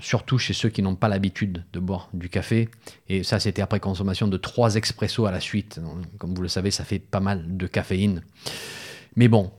surtout 0.00 0.36
chez 0.36 0.52
ceux 0.52 0.68
qui 0.68 0.82
n'ont 0.82 0.96
pas 0.96 1.08
l'habitude 1.08 1.64
de 1.72 1.78
boire 1.78 2.08
du 2.12 2.28
café. 2.28 2.68
Et 3.08 3.22
ça, 3.22 3.38
c'était 3.38 3.62
après 3.62 3.78
consommation 3.78 4.26
de 4.26 4.36
trois 4.36 4.74
expressos 4.74 5.26
à 5.26 5.30
la 5.30 5.38
suite. 5.38 5.80
Comme 6.18 6.34
vous 6.34 6.42
le 6.42 6.48
savez, 6.48 6.72
ça 6.72 6.82
fait 6.82 6.98
pas 6.98 7.20
mal 7.20 7.56
de 7.56 7.66
caféine. 7.68 8.22
Mais 9.14 9.28
bon, 9.28 9.52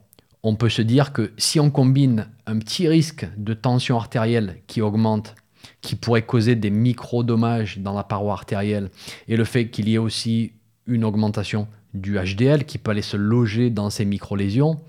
on 0.44 0.56
peut 0.56 0.70
se 0.70 0.82
dire 0.82 1.14
que 1.14 1.32
si 1.38 1.62
on 1.62 1.72
combine 1.72 2.28
un 2.46 2.60
petit 2.60 2.90
risque 2.90 3.26
de 3.38 3.54
tension 3.54 3.96
artérielle 3.96 4.58
qui 4.68 4.82
augmente, 4.82 5.34
qui 5.82 5.96
pourrait 5.96 6.26
causer 6.26 6.56
des 6.56 6.70
micro-dommages 6.70 7.80
dans 7.80 7.94
la 7.94 8.04
paroi 8.04 8.34
artérielle, 8.34 8.90
et 9.30 9.38
le 9.38 9.46
fait 9.46 9.70
qu'il 9.70 9.88
y 9.88 9.96
ait 9.96 9.98
aussi 9.98 10.52
une 10.88 11.06
augmentation 11.06 11.68
du 11.94 12.18
HDL 12.18 12.66
qui 12.66 12.78
peut 12.78 12.92
aller 12.92 13.02
se 13.02 13.18
loger 13.18 13.70
dans 13.70 13.90
ces 13.90 14.06
micro-lésions, 14.06 14.80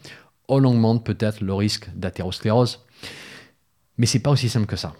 on 0.48 0.64
augmente 0.64 1.04
peut-être 1.04 1.42
le 1.42 1.54
risque 1.54 1.88
d'athérosclérose. 1.94 2.80
Mais 3.98 4.06
c'est 4.06 4.20
pas 4.20 4.30
aussi 4.30 4.48
simple 4.48 4.66
que 4.66 4.76
ça. 4.76 4.94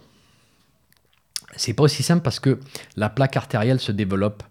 C'est 1.56 1.72
pas 1.72 1.84
aussi 1.84 2.02
simple 2.02 2.22
parce 2.22 2.40
que 2.40 2.60
la 2.96 3.08
plaque 3.08 3.36
artérielle 3.36 3.80
se 3.80 3.90
développe 3.90 4.42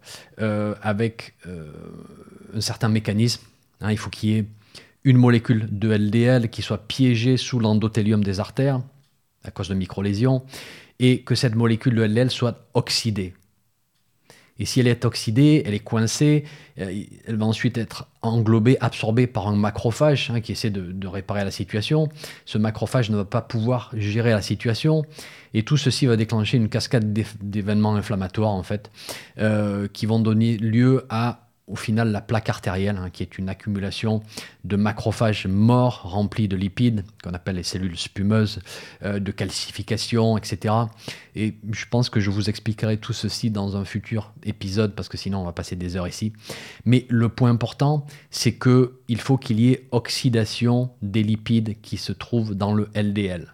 euh, 0.42 0.76
avec 0.82 1.36
euh, 1.46 1.72
un 2.54 2.62
certain 2.62 2.90
mécanisme. 2.90 3.44
Hein. 3.80 3.92
il 3.92 3.98
faut 3.98 4.10
qu'il 4.10 4.30
y 4.30 4.38
ait 4.38 4.46
une 5.04 5.18
molécule 5.18 5.68
de 5.72 5.90
LDL 5.90 6.50
qui 6.50 6.62
soit 6.62 6.88
piégée 6.88 7.38
sous 7.38 7.60
l'endothélium 7.60 8.24
des 8.24 8.40
artères 8.40 8.82
à 9.44 9.52
cause 9.52 9.70
de 9.70 9.76
micro-lésions 9.76 10.44
et 11.00 11.22
que 11.22 11.36
cette 11.36 11.56
molécule 11.56 11.96
de 11.96 12.04
LDL 12.04 12.32
soit 12.32 12.68
oxydée. 12.74 13.34
Et 14.60 14.66
si 14.66 14.80
elle 14.80 14.88
est 14.88 15.06
oxydée, 15.06 15.64
elle 15.66 15.74
est 15.74 15.80
coincée, 15.80 16.44
euh, 16.80 17.04
elle 17.28 17.36
va 17.36 17.46
ensuite 17.46 17.78
être 17.78 18.08
englobée, 18.22 18.78
absorbée 18.82 19.28
par 19.28 19.48
un 19.48 19.56
macrophage 19.56 20.32
hein, 20.34 20.42
qui 20.42 20.52
essaie 20.52 20.70
de, 20.70 21.08
réparer 21.08 21.44
la 21.44 21.52
situation. 21.52 22.10
Ce 22.46 22.58
macrophage 22.58 23.10
ne 23.10 23.18
va 23.18 23.26
pas 23.26 23.42
pouvoir 23.42 23.92
gérer 23.94 24.32
la 24.32 24.42
situation. 24.42 25.04
Et 25.54 25.64
tout 25.64 25.78
ceci 25.78 26.06
va 26.06 26.18
déclencher 26.18 26.58
une 26.58 26.70
cascade 26.70 27.14
d'événements 27.42 27.96
inflammatoires, 27.96 28.52
en 28.52 28.64
fait, 28.64 28.92
euh, 29.40 29.88
qui 29.92 30.06
vont 30.06 30.20
donner 30.20 30.58
lieu 30.58 31.06
à 31.10 31.47
au 31.68 31.76
final 31.76 32.12
la 32.12 32.22
plaque 32.22 32.50
artérielle, 32.50 32.98
hein, 32.98 33.10
qui 33.10 33.24
est 33.24 33.38
une 33.38 33.50
accumulation 33.50 34.24
de 34.64 34.76
macrophages 34.78 35.48
morts 35.48 36.02
remplis 36.04 36.48
de 36.48 36.56
lipides, 36.56 37.04
qu'on 37.24 37.34
appelle 37.34 37.58
les 37.58 37.64
cellules 37.64 37.98
spumeuses, 37.98 38.62
euh, 39.04 39.20
de 39.20 39.32
calcification, 39.32 40.38
etc. 40.38 40.74
Et 41.36 41.56
je 41.72 41.86
pense 41.90 42.10
que 42.10 42.20
je 42.20 42.30
vous 42.30 42.50
expliquerai 42.50 42.98
tout 42.98 43.14
ceci 43.14 43.52
dans 43.52 43.76
un 43.76 43.84
futur 43.84 44.34
épisode, 44.44 44.96
parce 44.96 45.10
que 45.10 45.18
sinon 45.18 45.40
on 45.40 45.46
va 45.46 45.52
passer 45.52 45.76
des 45.76 45.98
heures 45.98 46.08
ici. 46.08 46.32
Mais 46.86 47.06
le 47.10 47.30
point 47.30 47.50
important, 47.50 48.06
c'est 48.32 48.58
qu'il 48.58 49.20
faut 49.20 49.38
qu'il 49.38 49.60
y 49.60 49.72
ait 49.72 49.88
oxydation 49.92 50.90
des 51.02 51.24
lipides 51.24 51.76
qui 51.82 51.98
se 51.98 52.14
trouvent 52.14 52.56
dans 52.56 52.74
le 52.74 52.90
LDL. 52.96 53.54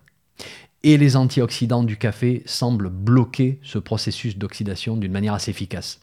Et 0.83 0.97
les 0.97 1.15
antioxydants 1.15 1.83
du 1.83 1.97
café 1.97 2.43
semblent 2.45 2.89
bloquer 2.89 3.59
ce 3.63 3.79
processus 3.79 4.37
d'oxydation 4.37 4.97
d'une 4.97 5.13
manière 5.13 5.33
assez 5.33 5.49
efficace. 5.49 5.99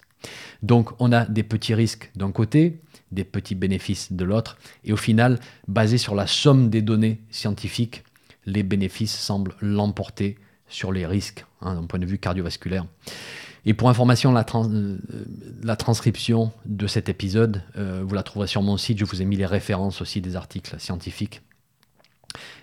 Donc 0.62 0.90
on 0.98 1.12
a 1.12 1.24
des 1.24 1.42
petits 1.42 1.74
risques 1.74 2.10
d'un 2.14 2.32
côté, 2.32 2.80
des 3.12 3.24
petits 3.24 3.54
bénéfices 3.54 4.12
de 4.12 4.24
l'autre, 4.24 4.56
et 4.84 4.92
au 4.92 4.96
final, 4.96 5.38
basé 5.68 5.98
sur 5.98 6.14
la 6.14 6.26
somme 6.26 6.70
des 6.70 6.82
données 6.82 7.20
scientifiques, 7.30 8.04
les 8.46 8.62
bénéfices 8.62 9.16
semblent 9.16 9.54
l'emporter 9.60 10.38
sur 10.68 10.92
les 10.92 11.06
risques 11.06 11.44
hein, 11.60 11.74
d'un 11.74 11.86
point 11.86 11.98
de 11.98 12.06
vue 12.06 12.18
cardiovasculaire. 12.18 12.86
Et 13.66 13.74
pour 13.74 13.90
information, 13.90 14.32
la, 14.32 14.46
euh, 14.54 15.76
transcription 15.76 16.50
de 16.64 16.86
cet 16.86 17.08
épisode, 17.08 17.62
euh, 17.76 18.02
vous 18.06 18.14
la 18.14 18.22
trouverez 18.22 18.46
sur 18.46 18.62
mon 18.62 18.78
site. 18.78 18.98
Je 18.98 19.04
vous 19.04 19.20
ai 19.20 19.26
mis 19.26 19.36
les 19.36 19.46
références 19.46 20.00
aussi 20.00 20.22
des 20.22 20.34
articles 20.34 20.76
scientifiques. 20.78 21.42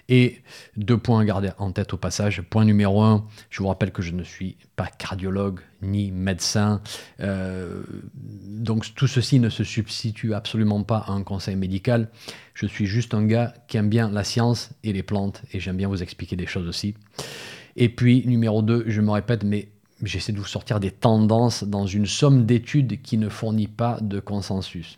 Et 0.10 0.42
deux 0.78 0.98
points 0.98 1.20
à 1.20 1.26
garder 1.26 1.52
en 1.58 1.72
tête 1.72 1.94
au 1.94 1.98
passage. 1.98 2.42
Point 2.42 2.66
numéro 2.66 3.02
un, 3.02 3.26
je 3.50 3.62
vous 3.62 3.68
rappelle 3.68 3.92
que 3.92 4.02
je 4.02 4.14
ne 4.14 4.24
suis 4.24 4.56
pas 4.76 4.88
cardiologue 4.88 5.60
ni 5.82 6.12
médecin. 6.12 6.82
Euh, 7.20 7.84
donc 8.14 8.94
tout 8.96 9.08
ceci 9.08 9.40
ne 9.40 9.50
se 9.50 9.64
substitue 9.64 10.34
absolument 10.34 10.84
pas 10.84 11.00
à 11.00 11.12
un 11.12 11.24
conseil 11.24 11.56
médical. 11.56 12.10
Je 12.54 12.66
suis 12.66 12.86
juste 12.86 13.14
un 13.14 13.26
gars 13.26 13.54
qui 13.68 13.78
aime 13.78 13.90
bien 13.90 14.10
la 14.10 14.24
science 14.24 14.70
et 14.84 14.94
les 14.94 15.04
plantes 15.04 15.42
et 15.52 15.60
j'aime 15.60 15.78
bien 15.78 15.90
vous 15.90 16.02
expliquer 16.02 16.36
des 16.36 16.48
choses 16.48 16.68
aussi. 16.68 16.96
Et 17.76 17.90
puis 17.90 18.26
numéro 18.26 18.62
deux, 18.62 18.86
je 18.88 19.02
me 19.02 19.12
répète, 19.12 19.44
mais 19.44 19.70
j'essaie 20.04 20.32
de 20.32 20.40
vous 20.40 20.46
sortir 20.46 20.80
des 20.80 20.92
tendances 20.92 21.64
dans 21.64 21.86
une 21.86 22.06
somme 22.06 22.46
d'études 22.46 23.02
qui 23.02 23.18
ne 23.18 23.30
fournit 23.30 23.68
pas 23.68 24.00
de 24.02 24.20
consensus. 24.20 24.98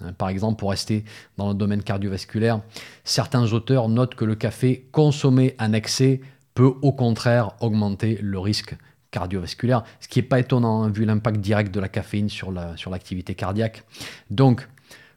Hein, 0.00 0.12
par 0.12 0.28
exemple, 0.28 0.58
pour 0.58 0.70
rester 0.70 1.04
dans 1.36 1.48
le 1.48 1.54
domaine 1.54 1.82
cardiovasculaire, 1.82 2.60
certains 3.04 3.52
auteurs 3.52 3.88
notent 3.88 4.14
que 4.14 4.24
le 4.24 4.34
café 4.34 4.88
consommé 4.92 5.54
en 5.58 5.72
excès 5.72 6.20
peut 6.54 6.74
au 6.82 6.92
contraire 6.92 7.52
augmenter 7.60 8.18
le 8.20 8.38
risque 8.38 8.76
cardiovasculaire, 9.10 9.84
ce 10.00 10.08
qui 10.08 10.18
n'est 10.18 10.26
pas 10.26 10.40
étonnant 10.40 10.82
hein, 10.82 10.90
vu 10.90 11.04
l'impact 11.04 11.40
direct 11.40 11.74
de 11.74 11.80
la 11.80 11.88
caféine 11.88 12.28
sur 12.28 12.52
l'activité 12.52 13.34
cardiaque. 13.34 13.84
Donc, 14.30 14.68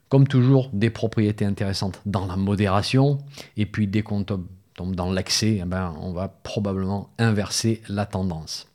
comme 0.08 0.26
toujours, 0.26 0.70
des 0.72 0.90
propriétés 0.90 1.44
intéressantes 1.44 2.00
dans 2.06 2.26
la 2.26 2.36
modération, 2.36 3.18
et 3.56 3.66
puis 3.66 3.86
dès 3.86 4.02
qu'on 4.02 4.24
tombe 4.24 4.46
dans 4.76 5.12
l'excès, 5.12 5.60
eh 5.62 5.64
ben, 5.64 5.94
on 6.00 6.12
va 6.12 6.28
probablement 6.28 7.10
inverser 7.18 7.82
la 7.88 8.06
tendance. 8.06 8.71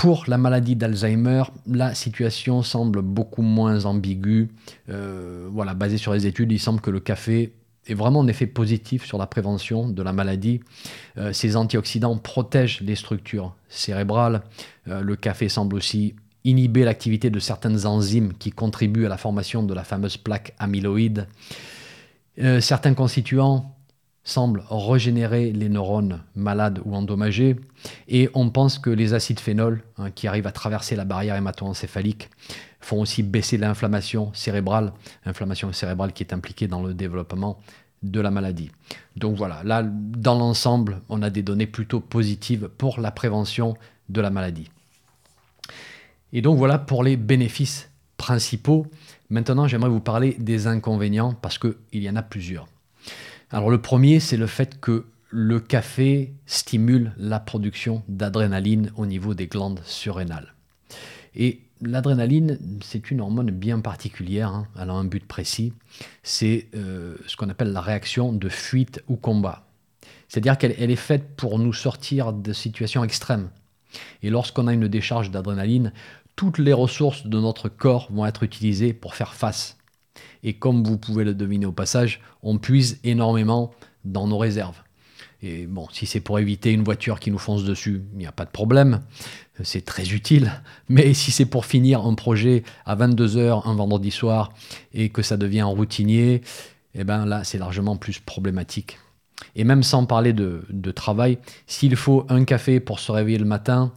Pour 0.00 0.24
la 0.28 0.38
maladie 0.38 0.76
d'Alzheimer, 0.76 1.42
la 1.66 1.94
situation 1.94 2.62
semble 2.62 3.02
beaucoup 3.02 3.42
moins 3.42 3.84
ambiguë. 3.84 4.48
Euh, 4.88 5.46
voilà, 5.52 5.74
basée 5.74 5.98
sur 5.98 6.14
les 6.14 6.26
études, 6.26 6.50
il 6.52 6.58
semble 6.58 6.80
que 6.80 6.90
le 6.90 7.00
café 7.00 7.52
ait 7.86 7.92
vraiment 7.92 8.22
un 8.22 8.26
effet 8.26 8.46
positif 8.46 9.04
sur 9.04 9.18
la 9.18 9.26
prévention 9.26 9.90
de 9.90 10.02
la 10.02 10.14
maladie. 10.14 10.60
Euh, 11.18 11.34
ces 11.34 11.54
antioxydants 11.54 12.16
protègent 12.16 12.80
les 12.80 12.94
structures 12.94 13.54
cérébrales. 13.68 14.40
Euh, 14.88 15.02
le 15.02 15.16
café 15.16 15.50
semble 15.50 15.76
aussi 15.76 16.14
inhiber 16.44 16.84
l'activité 16.84 17.28
de 17.28 17.38
certaines 17.38 17.84
enzymes 17.84 18.32
qui 18.38 18.52
contribuent 18.52 19.04
à 19.04 19.10
la 19.10 19.18
formation 19.18 19.62
de 19.62 19.74
la 19.74 19.84
fameuse 19.84 20.16
plaque 20.16 20.54
amyloïde. 20.58 21.26
certains 22.60 22.94
constituants 22.94 23.76
semble 24.30 24.62
régénérer 24.70 25.52
les 25.52 25.68
neurones 25.68 26.22
malades 26.34 26.80
ou 26.84 26.94
endommagés. 26.94 27.56
Et 28.08 28.30
on 28.34 28.50
pense 28.50 28.78
que 28.78 28.90
les 28.90 29.14
acides 29.14 29.40
phénols, 29.40 29.82
hein, 29.98 30.10
qui 30.10 30.28
arrivent 30.28 30.46
à 30.46 30.52
traverser 30.52 30.96
la 30.96 31.04
barrière 31.04 31.36
hémato-encéphalique, 31.36 32.30
font 32.80 33.00
aussi 33.00 33.22
baisser 33.22 33.58
l'inflammation 33.58 34.32
cérébrale, 34.34 34.92
inflammation 35.24 35.72
cérébrale 35.72 36.12
qui 36.12 36.22
est 36.22 36.32
impliquée 36.32 36.68
dans 36.68 36.82
le 36.82 36.94
développement 36.94 37.58
de 38.02 38.20
la 38.20 38.30
maladie. 38.30 38.70
Donc 39.16 39.36
voilà, 39.36 39.62
là, 39.64 39.82
dans 39.84 40.38
l'ensemble, 40.38 41.02
on 41.08 41.22
a 41.22 41.30
des 41.30 41.42
données 41.42 41.66
plutôt 41.66 42.00
positives 42.00 42.70
pour 42.78 43.00
la 43.00 43.10
prévention 43.10 43.76
de 44.08 44.20
la 44.20 44.30
maladie. 44.30 44.70
Et 46.32 46.40
donc 46.40 46.56
voilà 46.56 46.78
pour 46.78 47.02
les 47.02 47.16
bénéfices 47.16 47.90
principaux. 48.16 48.86
Maintenant, 49.28 49.66
j'aimerais 49.66 49.90
vous 49.90 50.00
parler 50.00 50.36
des 50.38 50.66
inconvénients 50.66 51.34
parce 51.34 51.58
qu'il 51.58 51.74
y 51.92 52.08
en 52.08 52.16
a 52.16 52.22
plusieurs. 52.22 52.66
Alors 53.52 53.70
le 53.70 53.80
premier, 53.80 54.20
c'est 54.20 54.36
le 54.36 54.46
fait 54.46 54.80
que 54.80 55.06
le 55.28 55.58
café 55.58 56.32
stimule 56.46 57.12
la 57.16 57.40
production 57.40 58.04
d'adrénaline 58.08 58.92
au 58.96 59.06
niveau 59.06 59.34
des 59.34 59.48
glandes 59.48 59.80
surrénales. 59.84 60.54
Et 61.34 61.60
l'adrénaline, 61.80 62.58
c'est 62.82 63.10
une 63.10 63.20
hormone 63.20 63.50
bien 63.50 63.80
particulière, 63.80 64.50
hein. 64.50 64.68
elle 64.80 64.90
a 64.90 64.92
un 64.92 65.04
but 65.04 65.26
précis, 65.26 65.72
c'est 66.22 66.68
euh, 66.76 67.16
ce 67.26 67.36
qu'on 67.36 67.48
appelle 67.48 67.72
la 67.72 67.80
réaction 67.80 68.32
de 68.32 68.48
fuite 68.48 69.02
ou 69.08 69.16
combat. 69.16 69.66
C'est-à-dire 70.28 70.56
qu'elle 70.56 70.90
est 70.90 70.96
faite 70.96 71.36
pour 71.36 71.58
nous 71.58 71.72
sortir 71.72 72.32
de 72.32 72.52
situations 72.52 73.02
extrêmes. 73.02 73.50
Et 74.22 74.30
lorsqu'on 74.30 74.68
a 74.68 74.72
une 74.72 74.86
décharge 74.86 75.32
d'adrénaline, 75.32 75.92
toutes 76.36 76.58
les 76.58 76.72
ressources 76.72 77.26
de 77.26 77.40
notre 77.40 77.68
corps 77.68 78.06
vont 78.12 78.26
être 78.26 78.44
utilisées 78.44 78.92
pour 78.92 79.16
faire 79.16 79.34
face 79.34 79.76
et 80.42 80.54
comme 80.54 80.84
vous 80.84 80.98
pouvez 80.98 81.24
le 81.24 81.34
deviner 81.34 81.66
au 81.66 81.72
passage, 81.72 82.20
on 82.42 82.58
puise 82.58 82.98
énormément 83.04 83.72
dans 84.04 84.26
nos 84.26 84.38
réserves. 84.38 84.82
Et 85.42 85.66
bon, 85.66 85.86
si 85.90 86.06
c'est 86.06 86.20
pour 86.20 86.38
éviter 86.38 86.70
une 86.72 86.82
voiture 86.82 87.18
qui 87.18 87.30
nous 87.30 87.38
fonce 87.38 87.64
dessus, 87.64 88.02
il 88.12 88.18
n'y 88.18 88.26
a 88.26 88.32
pas 88.32 88.44
de 88.44 88.50
problème, 88.50 89.00
c'est 89.62 89.84
très 89.84 90.10
utile. 90.10 90.52
Mais 90.88 91.14
si 91.14 91.30
c'est 91.30 91.46
pour 91.46 91.64
finir 91.64 92.04
un 92.04 92.14
projet 92.14 92.62
à 92.84 92.94
22h 92.94 93.66
un 93.66 93.74
vendredi 93.74 94.10
soir 94.10 94.52
et 94.92 95.08
que 95.08 95.22
ça 95.22 95.38
devient 95.38 95.62
routinier, 95.62 96.42
eh 96.94 97.04
ben 97.04 97.24
là, 97.24 97.42
c'est 97.44 97.58
largement 97.58 97.96
plus 97.96 98.18
problématique. 98.18 98.98
Et 99.56 99.64
même 99.64 99.82
sans 99.82 100.04
parler 100.04 100.34
de, 100.34 100.62
de 100.68 100.90
travail, 100.90 101.38
s'il 101.66 101.96
faut 101.96 102.26
un 102.28 102.44
café 102.44 102.78
pour 102.78 103.00
se 103.00 103.10
réveiller 103.10 103.38
le 103.38 103.46
matin, 103.46 103.92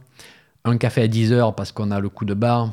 un 0.64 0.78
café 0.78 1.02
à 1.02 1.08
10h 1.08 1.54
parce 1.54 1.72
qu'on 1.72 1.90
a 1.90 2.00
le 2.00 2.08
coup 2.08 2.24
de 2.24 2.32
barre, 2.32 2.72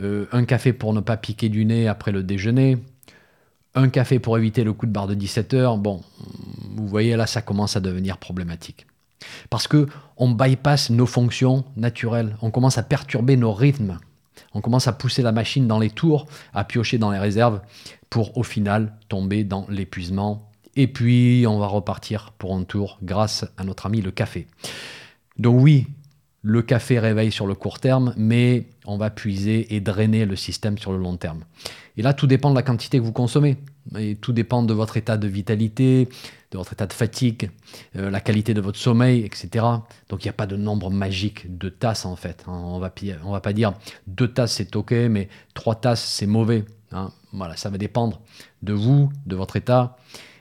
euh, 0.00 0.26
un 0.32 0.44
café 0.44 0.72
pour 0.72 0.92
ne 0.92 1.00
pas 1.00 1.16
piquer 1.16 1.48
du 1.48 1.64
nez 1.64 1.88
après 1.88 2.12
le 2.12 2.22
déjeuner, 2.22 2.78
un 3.74 3.88
café 3.88 4.18
pour 4.18 4.36
éviter 4.38 4.64
le 4.64 4.72
coup 4.72 4.86
de 4.86 4.92
barre 4.92 5.06
de 5.06 5.14
17 5.14 5.54
heures. 5.54 5.78
Bon, 5.78 6.02
vous 6.74 6.86
voyez 6.86 7.16
là, 7.16 7.26
ça 7.26 7.42
commence 7.42 7.76
à 7.76 7.80
devenir 7.80 8.18
problématique. 8.18 8.86
Parce 9.50 9.68
que 9.68 9.86
on 10.16 10.30
bypass 10.30 10.90
nos 10.90 11.06
fonctions 11.06 11.64
naturelles, 11.76 12.36
on 12.42 12.50
commence 12.50 12.78
à 12.78 12.82
perturber 12.82 13.36
nos 13.36 13.52
rythmes. 13.52 13.98
On 14.54 14.60
commence 14.60 14.88
à 14.88 14.92
pousser 14.92 15.22
la 15.22 15.32
machine 15.32 15.66
dans 15.66 15.78
les 15.78 15.90
tours, 15.90 16.26
à 16.54 16.64
piocher 16.64 16.98
dans 16.98 17.10
les 17.10 17.18
réserves, 17.18 17.60
pour 18.08 18.36
au 18.38 18.42
final 18.42 18.94
tomber 19.08 19.44
dans 19.44 19.66
l'épuisement. 19.68 20.50
Et 20.76 20.86
puis 20.86 21.44
on 21.46 21.58
va 21.58 21.66
repartir 21.66 22.32
pour 22.38 22.54
un 22.54 22.64
tour 22.64 22.98
grâce 23.02 23.46
à 23.56 23.64
notre 23.64 23.86
ami 23.86 24.00
le 24.00 24.10
café. 24.10 24.46
Donc 25.38 25.60
oui, 25.60 25.86
le 26.46 26.62
café 26.62 27.00
réveille 27.00 27.32
sur 27.32 27.48
le 27.48 27.56
court 27.56 27.80
terme, 27.80 28.14
mais 28.16 28.68
on 28.84 28.96
va 28.98 29.10
puiser 29.10 29.74
et 29.74 29.80
drainer 29.80 30.24
le 30.24 30.36
système 30.36 30.78
sur 30.78 30.92
le 30.92 30.98
long 30.98 31.16
terme. 31.16 31.40
Et 31.96 32.02
là, 32.02 32.14
tout 32.14 32.28
dépend 32.28 32.50
de 32.50 32.54
la 32.54 32.62
quantité 32.62 32.98
que 32.98 33.02
vous 33.02 33.10
consommez. 33.10 33.56
Et 33.98 34.14
tout 34.14 34.32
dépend 34.32 34.62
de 34.62 34.72
votre 34.72 34.96
état 34.96 35.16
de 35.16 35.26
vitalité, 35.26 36.08
de 36.52 36.58
votre 36.58 36.72
état 36.72 36.86
de 36.86 36.92
fatigue, 36.92 37.50
euh, 37.96 38.10
la 38.10 38.20
qualité 38.20 38.54
de 38.54 38.60
votre 38.60 38.78
sommeil, 38.78 39.24
etc. 39.24 39.64
Donc 40.08 40.22
il 40.22 40.26
n'y 40.26 40.30
a 40.30 40.34
pas 40.34 40.46
de 40.46 40.54
nombre 40.56 40.88
magique 40.88 41.58
de 41.58 41.68
tasses 41.68 42.06
en 42.06 42.14
fait. 42.14 42.44
Hein. 42.46 42.62
On 42.64 42.76
on 43.24 43.32
va 43.32 43.40
pas 43.40 43.52
dire 43.52 43.74
deux 44.06 44.28
tasses 44.28 44.52
c'est 44.52 44.76
ok, 44.76 44.92
mais 44.92 45.28
trois 45.54 45.74
tasses 45.74 46.04
c'est 46.04 46.26
mauvais. 46.26 46.64
Hein. 46.92 47.10
Voilà, 47.32 47.56
ça 47.56 47.70
va 47.70 47.78
dépendre 47.78 48.20
de 48.62 48.72
vous, 48.72 49.10
de 49.26 49.34
votre 49.34 49.56
état 49.56 49.96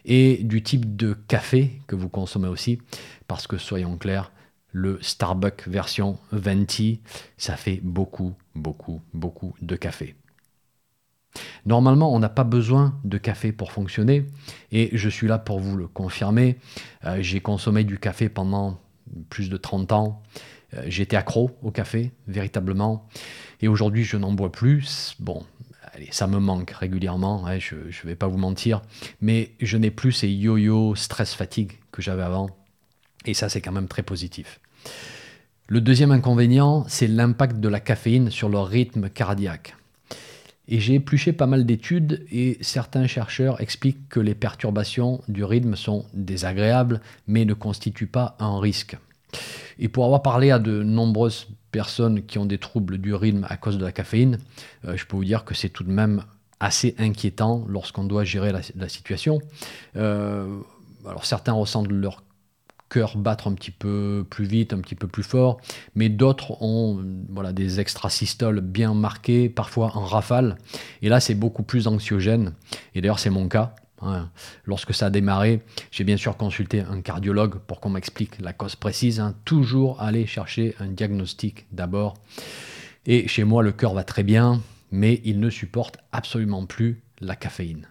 et 0.06 0.38
du 0.44 0.62
type 0.62 0.96
de 0.96 1.13
café 1.28 1.82
que 1.88 1.96
vous 1.96 2.10
consommez 2.10 2.48
aussi. 2.48 2.80
Parce 3.28 3.48
que 3.48 3.58
soyons 3.58 3.98
clairs, 3.98 4.32
le 4.76 5.00
Starbucks 5.02 5.70
version 5.70 6.20
venti, 6.34 7.00
ça 7.38 7.56
fait 7.56 7.80
beaucoup, 7.82 8.34
beaucoup, 8.56 9.02
beaucoup 9.14 9.56
de 9.62 9.78
café. 9.78 10.16
Normalement, 11.66 12.14
on 12.14 12.20
n'a 12.20 12.28
pas 12.28 12.44
besoin 12.44 13.00
de 13.06 13.18
café 13.18 13.54
pour 13.54 13.72
fonctionner 13.72 14.26
et 14.74 14.90
je 14.92 15.08
suis 15.08 15.28
là 15.28 15.40
pour 15.40 15.62
vous 15.62 15.78
le 15.78 15.88
confirmer. 15.88 16.58
Euh, 17.06 17.20
j'ai 17.22 17.40
consommé 17.40 17.86
du 17.86 18.00
café 18.00 18.28
pendant 18.28 18.78
plus 19.30 19.50
de 19.50 19.56
30 19.56 19.94
ans. 19.94 20.22
Euh, 20.74 20.84
j'étais 20.88 21.16
accro 21.16 21.52
au 21.64 21.72
café, 21.72 22.12
véritablement. 22.28 23.08
Et 23.62 23.70
aujourd'hui, 23.70 24.04
je 24.04 24.18
n'en 24.18 24.34
bois 24.34 24.52
plus. 24.52 25.16
Bon, 25.20 25.46
allez, 25.94 26.10
ça 26.12 26.28
me 26.28 26.40
manque 26.40 26.72
régulièrement, 26.72 27.48
hein, 27.48 27.60
je 27.60 27.76
ne 27.76 28.08
vais 28.08 28.16
pas 28.18 28.28
vous 28.28 28.38
mentir. 28.38 28.82
Mais 29.22 29.54
je 29.62 29.78
n'ai 29.78 29.92
plus 29.92 30.12
ces 30.12 30.28
yo-yo 30.28 30.96
stress-fatigue 30.96 31.80
que 31.94 32.02
j'avais 32.02 32.24
avant. 32.24 32.50
Et 33.26 33.34
ça, 33.34 33.48
c'est 33.48 33.62
quand 33.62 33.72
même 33.72 33.88
très 33.88 34.04
positif. 34.04 34.60
Le 35.67 35.82
deuxième 35.82 36.12
inconvénient, 36.12 36.86
c'est 36.88 37.08
l'impact 37.08 37.60
de 37.60 37.67
la 37.67 37.80
caféine 37.80 38.30
sur 38.30 38.50
le 38.50 38.60
rythme 38.60 39.10
cardiaque. 39.10 39.76
Et 40.67 40.80
j'ai 40.80 40.95
épluché 40.95 41.32
pas 41.34 41.45
mal 41.45 41.65
d'études 41.65 42.26
et 42.32 42.58
certains 42.62 43.08
chercheurs 43.08 43.62
expliquent 43.62 44.10
que 44.10 44.19
les 44.19 44.36
perturbations 44.36 45.21
du 45.28 45.43
rythme 45.43 45.76
sont 45.76 46.06
désagréables 46.13 47.02
mais 47.28 47.45
ne 47.45 47.54
constituent 47.54 48.08
pas 48.08 48.36
un 48.39 48.60
risque. 48.60 48.98
Et 49.78 49.89
pour 49.89 50.06
avoir 50.06 50.21
parlé 50.21 50.52
à 50.52 50.60
de 50.60 50.84
nombreuses 50.84 51.48
personnes 51.71 52.26
qui 52.26 52.38
ont 52.38 52.45
des 52.45 52.58
troubles 52.58 52.98
du 52.98 53.13
rythme 53.13 53.45
à 53.50 53.58
cause 53.58 53.78
de 53.78 53.86
la 53.86 53.91
caféine, 53.91 54.39
euh, 54.86 54.95
je 54.95 55.06
peux 55.06 55.17
vous 55.17 55.26
dire 55.26 55.43
que 55.43 55.54
c'est 55.54 55.69
tout 55.69 55.84
de 55.84 55.91
même 55.91 56.24
assez 56.60 56.95
inquiétant 56.98 57.65
lorsqu'on 57.67 58.06
doit 58.06 58.24
gérer 58.24 58.52
la, 58.52 58.89
situation. 58.89 59.41
Euh, 59.98 60.48
certains 61.21 61.54
ressentent 61.54 61.91
leur 61.91 62.24
battre 63.16 63.48
un 63.48 63.54
petit 63.54 63.72
peu 63.72 64.26
plus 64.30 64.46
vite, 64.46 64.74
un 64.74 64.80
petit 64.80 64.96
peu 64.96 65.08
plus 65.08 65.24
fort, 65.24 65.60
mais 65.96 66.10
d'autres 66.10 66.62
ont 66.62 67.04
voilà, 67.30 67.54
des 67.54 67.80
extrasystoles 67.80 68.62
bien 68.62 68.94
marquées, 68.94 69.50
parfois 69.50 69.92
en 69.96 70.06
rafale, 70.06 70.58
et 71.02 71.10
là 71.10 71.20
c'est 71.20 71.36
beaucoup 71.36 71.64
plus 71.64 71.88
anxiogène, 71.88 72.54
et 72.94 73.02
d'ailleurs 73.02 73.20
c'est 73.20 73.30
mon 73.30 73.48
cas. 73.48 73.76
Hein. 74.02 74.30
Lorsque 74.66 74.94
ça 74.94 75.08
a 75.08 75.10
démarré, 75.10 75.62
j'ai 75.92 76.04
bien 76.04 76.18
sûr 76.18 76.38
consulté 76.38 76.82
un 76.82 77.02
cardiologue 77.02 77.60
pour 77.68 77.80
qu'on 77.80 77.90
m'explique 77.90 78.40
la 78.42 78.54
cause 78.54 78.76
précise. 78.76 79.20
Hein. 79.20 79.36
Toujours 79.46 80.02
aller 80.02 80.26
chercher 80.26 80.76
un 80.80 80.88
diagnostic 80.88 81.66
d'abord. 81.72 82.16
Et 83.06 83.28
chez 83.28 83.44
moi, 83.44 83.64
le 83.64 83.72
cœur 83.72 83.94
va 83.94 84.04
très 84.04 84.24
bien, 84.24 84.62
mais 84.92 85.22
il 85.24 85.40
ne 85.40 85.50
supporte 85.50 85.98
absolument 86.12 86.66
plus 86.66 87.04
la 87.22 87.36
caféine. 87.36 87.88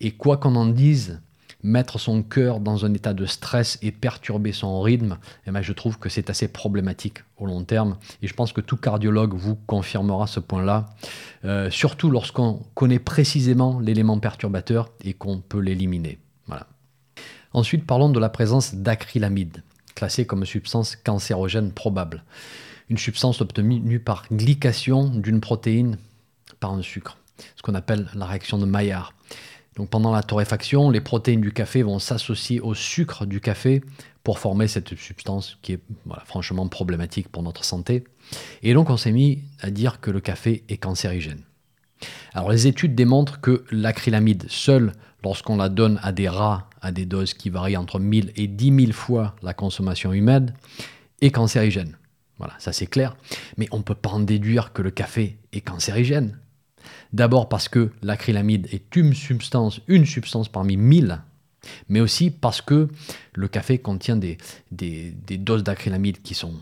Et 0.00 0.12
quoi 0.12 0.36
qu'on 0.36 0.54
en 0.54 0.66
dise, 0.66 1.20
mettre 1.62 1.98
son 1.98 2.22
cœur 2.22 2.60
dans 2.60 2.84
un 2.84 2.94
état 2.94 3.14
de 3.14 3.26
stress 3.26 3.78
et 3.82 3.90
perturber 3.90 4.52
son 4.52 4.80
rythme, 4.80 5.18
eh 5.46 5.50
ben, 5.50 5.62
je 5.62 5.72
trouve 5.72 5.98
que 5.98 6.08
c'est 6.08 6.30
assez 6.30 6.48
problématique 6.48 7.24
au 7.36 7.46
long 7.46 7.64
terme. 7.64 7.96
Et 8.22 8.28
je 8.28 8.34
pense 8.34 8.52
que 8.52 8.60
tout 8.60 8.76
cardiologue 8.76 9.34
vous 9.34 9.56
confirmera 9.66 10.26
ce 10.26 10.40
point-là, 10.40 10.86
euh, 11.44 11.70
surtout 11.70 12.10
lorsqu'on 12.10 12.62
connaît 12.74 13.00
précisément 13.00 13.80
l'élément 13.80 14.18
perturbateur 14.18 14.90
et 15.02 15.14
qu'on 15.14 15.38
peut 15.38 15.60
l'éliminer. 15.60 16.18
Voilà. 16.46 16.66
Ensuite, 17.52 17.86
parlons 17.86 18.10
de 18.10 18.20
la 18.20 18.28
présence 18.28 18.74
d'acrylamide, 18.74 19.62
classée 19.94 20.26
comme 20.26 20.44
substance 20.44 20.96
cancérogène 20.96 21.72
probable. 21.72 22.24
Une 22.88 22.98
substance 22.98 23.40
obtenue 23.40 24.00
par 24.00 24.24
glycation 24.30 25.08
d'une 25.08 25.40
protéine 25.40 25.98
par 26.60 26.72
un 26.72 26.82
sucre, 26.82 27.18
ce 27.56 27.62
qu'on 27.62 27.74
appelle 27.74 28.08
la 28.14 28.26
réaction 28.26 28.58
de 28.58 28.64
Maillard. 28.64 29.12
Donc 29.78 29.90
pendant 29.90 30.12
la 30.12 30.24
torréfaction, 30.24 30.90
les 30.90 31.00
protéines 31.00 31.40
du 31.40 31.52
café 31.52 31.84
vont 31.84 32.00
s'associer 32.00 32.60
au 32.60 32.74
sucre 32.74 33.26
du 33.26 33.40
café 33.40 33.80
pour 34.24 34.40
former 34.40 34.66
cette 34.66 34.96
substance 34.96 35.56
qui 35.62 35.74
est 35.74 35.80
franchement 36.26 36.66
problématique 36.66 37.28
pour 37.28 37.44
notre 37.44 37.64
santé. 37.64 38.04
Et 38.62 38.74
donc 38.74 38.90
on 38.90 38.96
s'est 38.96 39.12
mis 39.12 39.44
à 39.60 39.70
dire 39.70 40.00
que 40.00 40.10
le 40.10 40.20
café 40.20 40.64
est 40.68 40.78
cancérigène. 40.78 41.42
Alors 42.34 42.50
les 42.50 42.66
études 42.66 42.96
démontrent 42.96 43.40
que 43.40 43.64
l'acrylamide 43.70 44.46
seule, 44.48 44.92
lorsqu'on 45.22 45.56
la 45.56 45.68
donne 45.68 46.00
à 46.02 46.10
des 46.10 46.28
rats 46.28 46.68
à 46.80 46.92
des 46.92 47.06
doses 47.06 47.34
qui 47.34 47.48
varient 47.48 47.76
entre 47.76 48.00
1000 48.00 48.32
et 48.36 48.48
10 48.48 48.86
000 48.86 48.92
fois 48.92 49.36
la 49.42 49.54
consommation 49.54 50.12
humaine, 50.12 50.54
est 51.20 51.30
cancérigène. 51.30 51.96
Voilà, 52.38 52.54
ça 52.58 52.72
c'est 52.72 52.86
clair. 52.86 53.16
Mais 53.56 53.68
on 53.70 53.78
ne 53.78 53.82
peut 53.82 53.94
pas 53.94 54.10
en 54.10 54.20
déduire 54.20 54.72
que 54.72 54.82
le 54.82 54.90
café 54.90 55.38
est 55.52 55.60
cancérigène. 55.60 56.38
D'abord 57.12 57.48
parce 57.48 57.68
que 57.68 57.90
l'acrylamide 58.02 58.68
est 58.72 58.94
une 58.96 59.14
substance, 59.14 59.80
une 59.88 60.06
substance 60.06 60.48
parmi 60.48 60.76
mille, 60.76 61.20
mais 61.88 62.00
aussi 62.00 62.30
parce 62.30 62.60
que 62.60 62.88
le 63.34 63.48
café 63.48 63.78
contient 63.78 64.16
des, 64.16 64.38
doses 64.70 65.64
d'acrylamide 65.64 66.22
qui 66.22 66.34
sont 66.34 66.54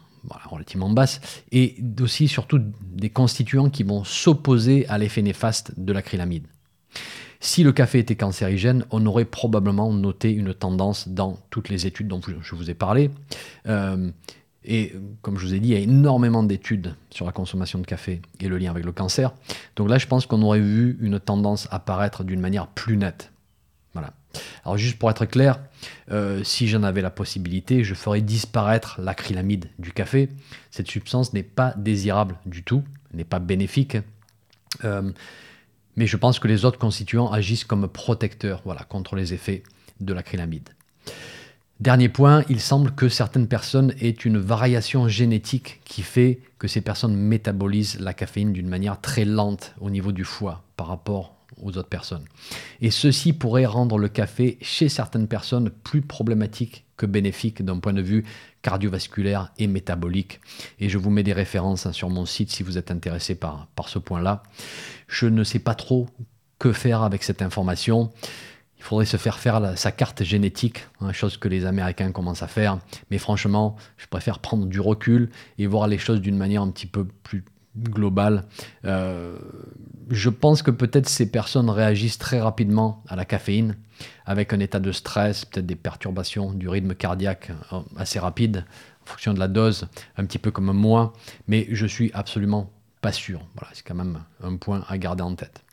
relativement 0.48 0.90
basses 0.90 1.20
et 1.52 1.76
aussi 2.00 2.28
surtout 2.28 2.60
des 2.80 3.10
constituants 3.10 3.70
qui 3.70 3.82
vont 3.82 4.04
s'opposer 4.04 4.86
à 4.88 4.98
l'effet 4.98 5.22
néfaste 5.22 5.72
de 5.76 5.92
l'acrylamide. 5.92 6.46
Si 7.38 7.62
le 7.62 7.72
café 7.72 7.98
était 7.98 8.16
cancérigène, 8.16 8.84
on 8.90 9.04
aurait 9.06 9.26
probablement 9.26 9.92
noté 9.92 10.32
une 10.32 10.54
tendance 10.54 11.08
dans 11.08 11.38
toutes 11.50 11.68
les 11.68 11.86
études 11.86 12.08
dont 12.08 12.20
je 12.40 12.54
vous 12.54 12.70
ai 12.70 12.74
parlé. 12.74 13.10
Euh, 13.66 14.10
et 14.66 14.94
comme 15.22 15.38
je 15.38 15.46
vous 15.46 15.54
ai 15.54 15.60
dit, 15.60 15.68
il 15.68 15.74
y 15.74 15.76
a 15.76 15.80
énormément 15.80 16.42
d'études 16.42 16.94
sur 17.10 17.24
la 17.24 17.32
consommation 17.32 17.78
de 17.78 17.86
café 17.86 18.20
et 18.40 18.48
le 18.48 18.58
lien 18.58 18.70
avec 18.70 18.84
le 18.84 18.92
cancer. 18.92 19.32
Donc 19.76 19.88
là, 19.88 19.98
je 19.98 20.06
pense 20.06 20.26
qu'on 20.26 20.42
aurait 20.42 20.60
vu 20.60 20.98
une 21.00 21.20
tendance 21.20 21.68
apparaître 21.70 22.24
d'une 22.24 22.40
manière 22.40 22.66
plus 22.66 22.96
nette. 22.96 23.32
Voilà. 23.92 24.12
Alors 24.64 24.76
juste 24.76 24.98
pour 24.98 25.10
être 25.10 25.24
clair, 25.24 25.60
euh, 26.10 26.42
si 26.44 26.68
j'en 26.68 26.82
avais 26.82 27.00
la 27.00 27.10
possibilité, 27.10 27.84
je 27.84 27.94
ferais 27.94 28.20
disparaître 28.20 29.00
l'acrylamide 29.00 29.70
du 29.78 29.92
café. 29.92 30.28
Cette 30.70 30.88
substance 30.88 31.32
n'est 31.32 31.42
pas 31.42 31.72
désirable 31.76 32.36
du 32.44 32.62
tout, 32.62 32.82
n'est 33.14 33.24
pas 33.24 33.38
bénéfique. 33.38 33.96
Euh, 34.84 35.12
mais 35.96 36.06
je 36.06 36.16
pense 36.16 36.38
que 36.38 36.48
les 36.48 36.64
autres 36.64 36.78
constituants 36.78 37.32
agissent 37.32 37.64
comme 37.64 37.88
protecteurs 37.88 38.60
voilà, 38.64 38.82
contre 38.82 39.16
les 39.16 39.32
effets 39.32 39.62
de 40.00 40.12
l'acrylamide. 40.12 40.68
Dernier 41.78 42.08
point, 42.08 42.42
il 42.48 42.60
semble 42.60 42.92
que 42.92 43.10
certaines 43.10 43.48
personnes 43.48 43.92
aient 44.00 44.08
une 44.08 44.38
variation 44.38 45.08
génétique 45.08 45.82
qui 45.84 46.00
fait 46.00 46.40
que 46.58 46.68
ces 46.68 46.80
personnes 46.80 47.14
métabolisent 47.14 48.00
la 48.00 48.14
caféine 48.14 48.54
d'une 48.54 48.68
manière 48.68 48.98
très 48.98 49.26
lente 49.26 49.74
au 49.80 49.90
niveau 49.90 50.10
du 50.10 50.24
foie 50.24 50.62
par 50.78 50.86
rapport 50.86 51.36
aux 51.62 51.76
autres 51.76 51.88
personnes. 51.88 52.24
Et 52.80 52.90
ceci 52.90 53.34
pourrait 53.34 53.66
rendre 53.66 53.98
le 53.98 54.08
café 54.08 54.56
chez 54.62 54.88
certaines 54.88 55.28
personnes 55.28 55.70
plus 55.70 56.00
problématique 56.00 56.86
que 56.96 57.04
bénéfique 57.04 57.62
d'un 57.62 57.78
point 57.78 57.92
de 57.92 58.02
vue 58.02 58.24
cardiovasculaire 58.62 59.52
et 59.58 59.66
métabolique. 59.66 60.40
Et 60.80 60.88
je 60.88 60.96
vous 60.96 61.10
mets 61.10 61.22
des 61.22 61.34
références 61.34 61.90
sur 61.92 62.08
mon 62.08 62.24
site 62.24 62.50
si 62.50 62.62
vous 62.62 62.78
êtes 62.78 62.90
intéressé 62.90 63.34
par, 63.34 63.68
par 63.76 63.90
ce 63.90 63.98
point-là. 63.98 64.42
Je 65.08 65.26
ne 65.26 65.44
sais 65.44 65.58
pas 65.58 65.74
trop 65.74 66.08
que 66.58 66.72
faire 66.72 67.02
avec 67.02 67.22
cette 67.22 67.42
information 67.42 68.10
faudrait 68.86 69.04
se 69.04 69.16
faire 69.16 69.38
faire 69.38 69.76
sa 69.76 69.90
carte 69.90 70.22
génétique, 70.22 70.86
hein, 71.00 71.12
chose 71.12 71.36
que 71.36 71.48
les 71.48 71.66
Américains 71.66 72.12
commencent 72.12 72.42
à 72.42 72.46
faire. 72.46 72.78
Mais 73.10 73.18
franchement, 73.18 73.76
je 73.96 74.06
préfère 74.06 74.38
prendre 74.38 74.66
du 74.66 74.80
recul 74.80 75.30
et 75.58 75.66
voir 75.66 75.88
les 75.88 75.98
choses 75.98 76.20
d'une 76.20 76.36
manière 76.36 76.62
un 76.62 76.70
petit 76.70 76.86
peu 76.86 77.04
plus 77.04 77.44
globale. 77.76 78.44
Euh, 78.84 79.36
je 80.08 80.30
pense 80.30 80.62
que 80.62 80.70
peut-être 80.70 81.08
ces 81.08 81.30
personnes 81.30 81.68
réagissent 81.68 82.18
très 82.18 82.40
rapidement 82.40 83.02
à 83.08 83.16
la 83.16 83.24
caféine, 83.24 83.76
avec 84.24 84.52
un 84.52 84.60
état 84.60 84.78
de 84.78 84.92
stress, 84.92 85.44
peut-être 85.44 85.66
des 85.66 85.76
perturbations 85.76 86.52
du 86.52 86.68
rythme 86.68 86.94
cardiaque 86.94 87.50
euh, 87.72 87.80
assez 87.96 88.20
rapide, 88.20 88.64
en 89.02 89.06
fonction 89.10 89.34
de 89.34 89.40
la 89.40 89.48
dose, 89.48 89.88
un 90.16 90.24
petit 90.24 90.38
peu 90.38 90.52
comme 90.52 90.72
moi. 90.72 91.12
Mais 91.48 91.66
je 91.70 91.86
suis 91.86 92.10
absolument 92.14 92.70
pas 93.00 93.12
sûr. 93.12 93.46
Voilà, 93.56 93.70
c'est 93.74 93.84
quand 93.84 93.94
même 93.96 94.20
un 94.42 94.56
point 94.56 94.84
à 94.88 94.96
garder 94.96 95.22
en 95.22 95.34
tête. 95.34 95.64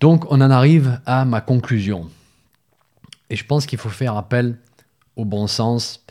Donc 0.00 0.24
on 0.32 0.40
en 0.40 0.50
arrive 0.50 0.98
à 1.04 1.26
ma 1.26 1.42
conclusion. 1.42 2.08
Et 3.28 3.36
je 3.36 3.44
pense 3.44 3.66
qu'il 3.66 3.78
faut 3.78 3.90
faire 3.90 4.16
appel 4.16 4.56
au 5.14 5.26
bon 5.26 5.46
sens. 5.46 6.04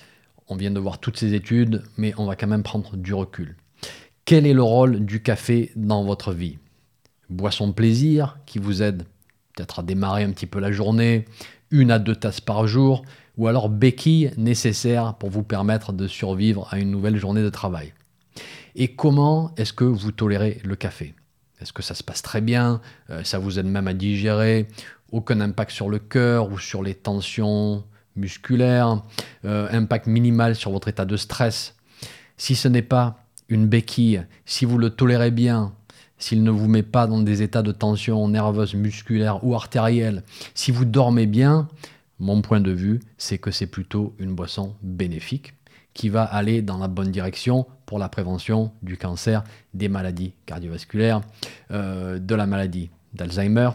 On 0.47 0.56
vient 0.56 0.71
de 0.71 0.80
voir 0.80 0.99
toutes 0.99 1.17
ces 1.17 1.34
études, 1.34 1.84
mais 1.97 2.13
on 2.17 2.28
va 2.28 2.36
quand 2.36 2.47
même 2.47 2.63
prendre 2.63 2.95
du 2.95 3.15
recul. 3.15 3.56
Quel 4.25 4.45
est 4.45 4.54
le 4.54 4.62
rôle 4.62 5.06
du 5.06 5.23
café 5.23 5.71
dans 5.75 6.04
votre 6.04 6.34
vie? 6.34 6.60
Boisson 7.30 7.73
plaisir 7.73 8.38
qui 8.45 8.60
vous 8.60 8.84
aide 8.84 9.04
peut-être 9.56 9.80
à 9.80 9.84
démarrer 9.84 10.23
un 10.23 10.32
petit 10.32 10.45
peu 10.45 10.60
la 10.60 10.71
journée, 10.71 11.25
une 11.71 11.89
à 11.89 11.97
deux 11.97 12.15
tasses 12.15 12.41
par 12.41 12.67
jour, 12.67 13.04
ou 13.38 13.47
alors 13.47 13.69
béquille 13.69 14.32
nécessaire 14.38 15.15
pour 15.15 15.32
vous 15.32 15.43
permettre 15.43 15.93
de 15.93 16.08
survivre 16.08 16.67
à 16.71 16.78
une 16.78 16.91
nouvelle 16.91 17.17
journée 17.17 17.41
de 17.41 17.49
travail? 17.49 17.93
Et 18.75 18.89
comment 18.89 19.52
est-ce 19.58 19.73
que 19.73 19.84
vous 19.84 20.12
tolérez 20.12 20.62
le 20.63 20.75
café? 20.75 21.15
Est-ce 21.62 21.74
que 21.74 21.82
ça 21.84 21.93
se 21.93 22.04
passe 22.04 22.22
très 22.22 22.41
bien? 22.41 22.82
Euh, 23.10 23.24
Ça 23.24 23.39
vous 23.39 23.60
aide 23.60 23.65
même 23.65 23.88
à 23.88 23.93
digérer? 23.93 24.67
Aucun 25.12 25.41
impact 25.41 25.72
sur 25.72 25.89
le 25.89 26.00
cœur 26.00 26.52
ou 26.52 26.60
sur 26.60 26.84
les 26.84 26.95
tensions 26.95 27.84
musculaires? 28.15 29.02
Euh, 29.45 29.67
Impact 29.72 30.08
minimal 30.08 30.56
sur 30.56 30.72
votre 30.72 30.88
état 30.88 31.06
de 31.06 31.17
stress? 31.17 31.76
Si 32.38 32.56
ce 32.56 32.67
n'est 32.67 32.82
pas 32.82 33.24
une 33.50 33.67
béquille, 33.67 34.26
si 34.45 34.65
vous 34.65 34.78
le 34.78 34.89
tolérez 34.91 35.32
bien, 35.32 35.74
s'il 36.17 36.43
ne 36.43 36.52
vous 36.52 36.67
met 36.67 36.84
pas 36.84 37.08
dans 37.08 37.19
des 37.19 37.41
états 37.41 37.62
de 37.62 37.72
tension 37.72 38.28
nerveuse, 38.28 38.76
musculaire 38.76 39.43
ou 39.43 39.56
artérielle, 39.56 40.24
si 40.54 40.72
vous 40.72 40.86
dormez 40.86 41.26
bien, 41.26 41.67
mon 42.19 42.41
point 42.41 42.60
de 42.62 42.72
vue, 42.72 43.00
c'est 43.17 43.38
que 43.38 43.52
c'est 43.52 43.67
plutôt 43.67 44.13
une 44.19 44.36
boisson 44.36 44.76
bénéfique 44.82 45.54
qui 46.00 46.08
va 46.08 46.24
aller 46.24 46.62
dans 46.62 46.78
la 46.78 46.88
bonne 46.88 47.12
direction 47.12 47.66
pour 47.86 48.00
la 48.00 48.08
prévention 48.08 48.72
du 48.82 48.96
cancer, 48.96 49.44
des 49.74 49.90
maladies 49.90 50.32
cardiovasculaires, 50.46 51.20
euh, 51.72 52.20
de 52.20 52.36
la 52.36 52.46
maladie 52.46 52.90
d'Alzheimer. 53.14 53.72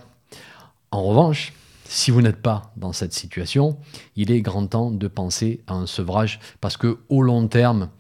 En 0.91 1.03
revanche, 1.03 1.53
si 1.85 2.11
vous 2.11 2.23
n'êtes 2.23 2.41
pas 2.41 2.73
dans 2.79 2.95
cette 2.95 3.13
situation, 3.13 3.77
il 4.17 4.31
est 4.31 4.41
grand 4.41 4.67
temps 4.67 4.91
de 4.91 5.07
penser 5.07 5.61
à 5.67 5.75
un 5.75 5.85
sevrage 5.85 6.41
parce 6.63 6.79
que 6.79 6.97
au 7.11 7.21
long 7.21 7.47
terme, 7.47 7.91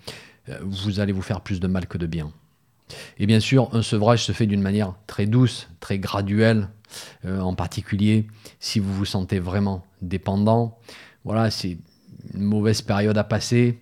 euh, 0.49 0.59
vous 0.63 1.01
allez 1.01 1.13
vous 1.13 1.21
faire 1.21 1.43
plus 1.43 1.61
de 1.61 1.67
mal 1.67 1.87
que 1.87 1.99
de 1.99 2.07
bien. 2.07 2.33
Et 3.19 3.27
bien 3.27 3.41
sûr, 3.41 3.69
un 3.75 3.83
sevrage 3.83 4.25
se 4.25 4.33
fait 4.33 4.47
d'une 4.47 4.63
manière 4.63 4.95
très 5.07 5.27
douce, 5.27 5.69
très 5.81 5.99
graduelle, 5.99 6.71
euh, 7.27 7.41
en 7.41 7.55
particulier 7.55 8.27
si 8.59 8.79
vous 8.79 8.95
vous 8.95 9.05
sentez 9.05 9.39
vraiment 9.39 9.85
dépendant. 10.01 10.79
Voilà, 11.27 11.51
c'est 11.51 11.77
une 12.33 12.45
mauvaise 12.45 12.81
période 12.81 13.19
à 13.19 13.25
passer. 13.25 13.81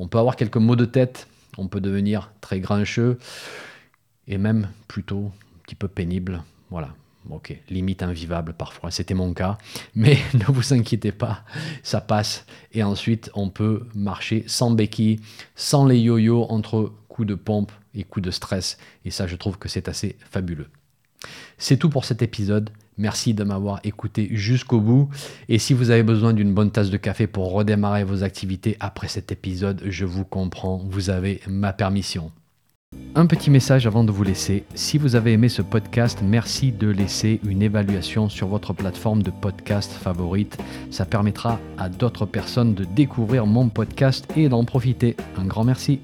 On 0.00 0.08
peut 0.08 0.16
avoir 0.16 0.36
quelques 0.36 0.56
maux 0.56 0.76
de 0.76 0.86
tête, 0.86 1.28
on 1.58 1.68
peut 1.68 1.82
devenir 1.82 2.32
très 2.40 2.58
grincheux 2.58 3.18
et 4.26 4.38
même 4.38 4.70
plutôt 4.88 5.26
un 5.26 5.62
petit 5.64 5.74
peu 5.74 5.88
pénible. 5.88 6.42
Voilà, 6.70 6.94
ok, 7.28 7.54
limite 7.68 8.02
invivable 8.02 8.54
parfois, 8.54 8.90
c'était 8.90 9.12
mon 9.12 9.34
cas, 9.34 9.58
mais 9.94 10.16
ne 10.34 10.44
vous 10.46 10.72
inquiétez 10.72 11.12
pas, 11.12 11.44
ça 11.82 12.00
passe. 12.00 12.46
Et 12.72 12.82
ensuite, 12.82 13.30
on 13.34 13.50
peut 13.50 13.86
marcher 13.94 14.42
sans 14.46 14.70
béquille, 14.70 15.20
sans 15.54 15.84
les 15.84 15.98
yo-yo 15.98 16.46
entre 16.48 16.94
coups 17.08 17.28
de 17.28 17.34
pompe 17.34 17.70
et 17.94 18.04
coups 18.04 18.24
de 18.24 18.30
stress. 18.30 18.78
Et 19.04 19.10
ça, 19.10 19.26
je 19.26 19.36
trouve 19.36 19.58
que 19.58 19.68
c'est 19.68 19.86
assez 19.86 20.16
fabuleux. 20.30 20.68
C'est 21.58 21.76
tout 21.76 21.90
pour 21.90 22.06
cet 22.06 22.22
épisode. 22.22 22.70
Merci 22.98 23.34
de 23.34 23.44
m'avoir 23.44 23.80
écouté 23.84 24.28
jusqu'au 24.32 24.80
bout. 24.80 25.08
Et 25.48 25.58
si 25.58 25.74
vous 25.74 25.90
avez 25.90 26.02
besoin 26.02 26.32
d'une 26.32 26.52
bonne 26.52 26.70
tasse 26.70 26.90
de 26.90 26.96
café 26.96 27.26
pour 27.26 27.52
redémarrer 27.52 28.04
vos 28.04 28.22
activités 28.22 28.76
après 28.80 29.08
cet 29.08 29.32
épisode, 29.32 29.82
je 29.86 30.04
vous 30.04 30.24
comprends, 30.24 30.82
vous 30.88 31.10
avez 31.10 31.40
ma 31.48 31.72
permission. 31.72 32.30
Un 33.14 33.26
petit 33.26 33.50
message 33.50 33.86
avant 33.86 34.02
de 34.02 34.10
vous 34.10 34.24
laisser. 34.24 34.64
Si 34.74 34.98
vous 34.98 35.14
avez 35.14 35.32
aimé 35.32 35.48
ce 35.48 35.62
podcast, 35.62 36.20
merci 36.24 36.72
de 36.72 36.88
laisser 36.88 37.40
une 37.44 37.62
évaluation 37.62 38.28
sur 38.28 38.48
votre 38.48 38.72
plateforme 38.72 39.22
de 39.22 39.30
podcast 39.30 39.92
favorite. 39.92 40.58
Ça 40.90 41.04
permettra 41.04 41.60
à 41.78 41.88
d'autres 41.88 42.26
personnes 42.26 42.74
de 42.74 42.84
découvrir 42.84 43.46
mon 43.46 43.68
podcast 43.68 44.26
et 44.36 44.48
d'en 44.48 44.64
profiter. 44.64 45.16
Un 45.36 45.44
grand 45.44 45.64
merci. 45.64 46.00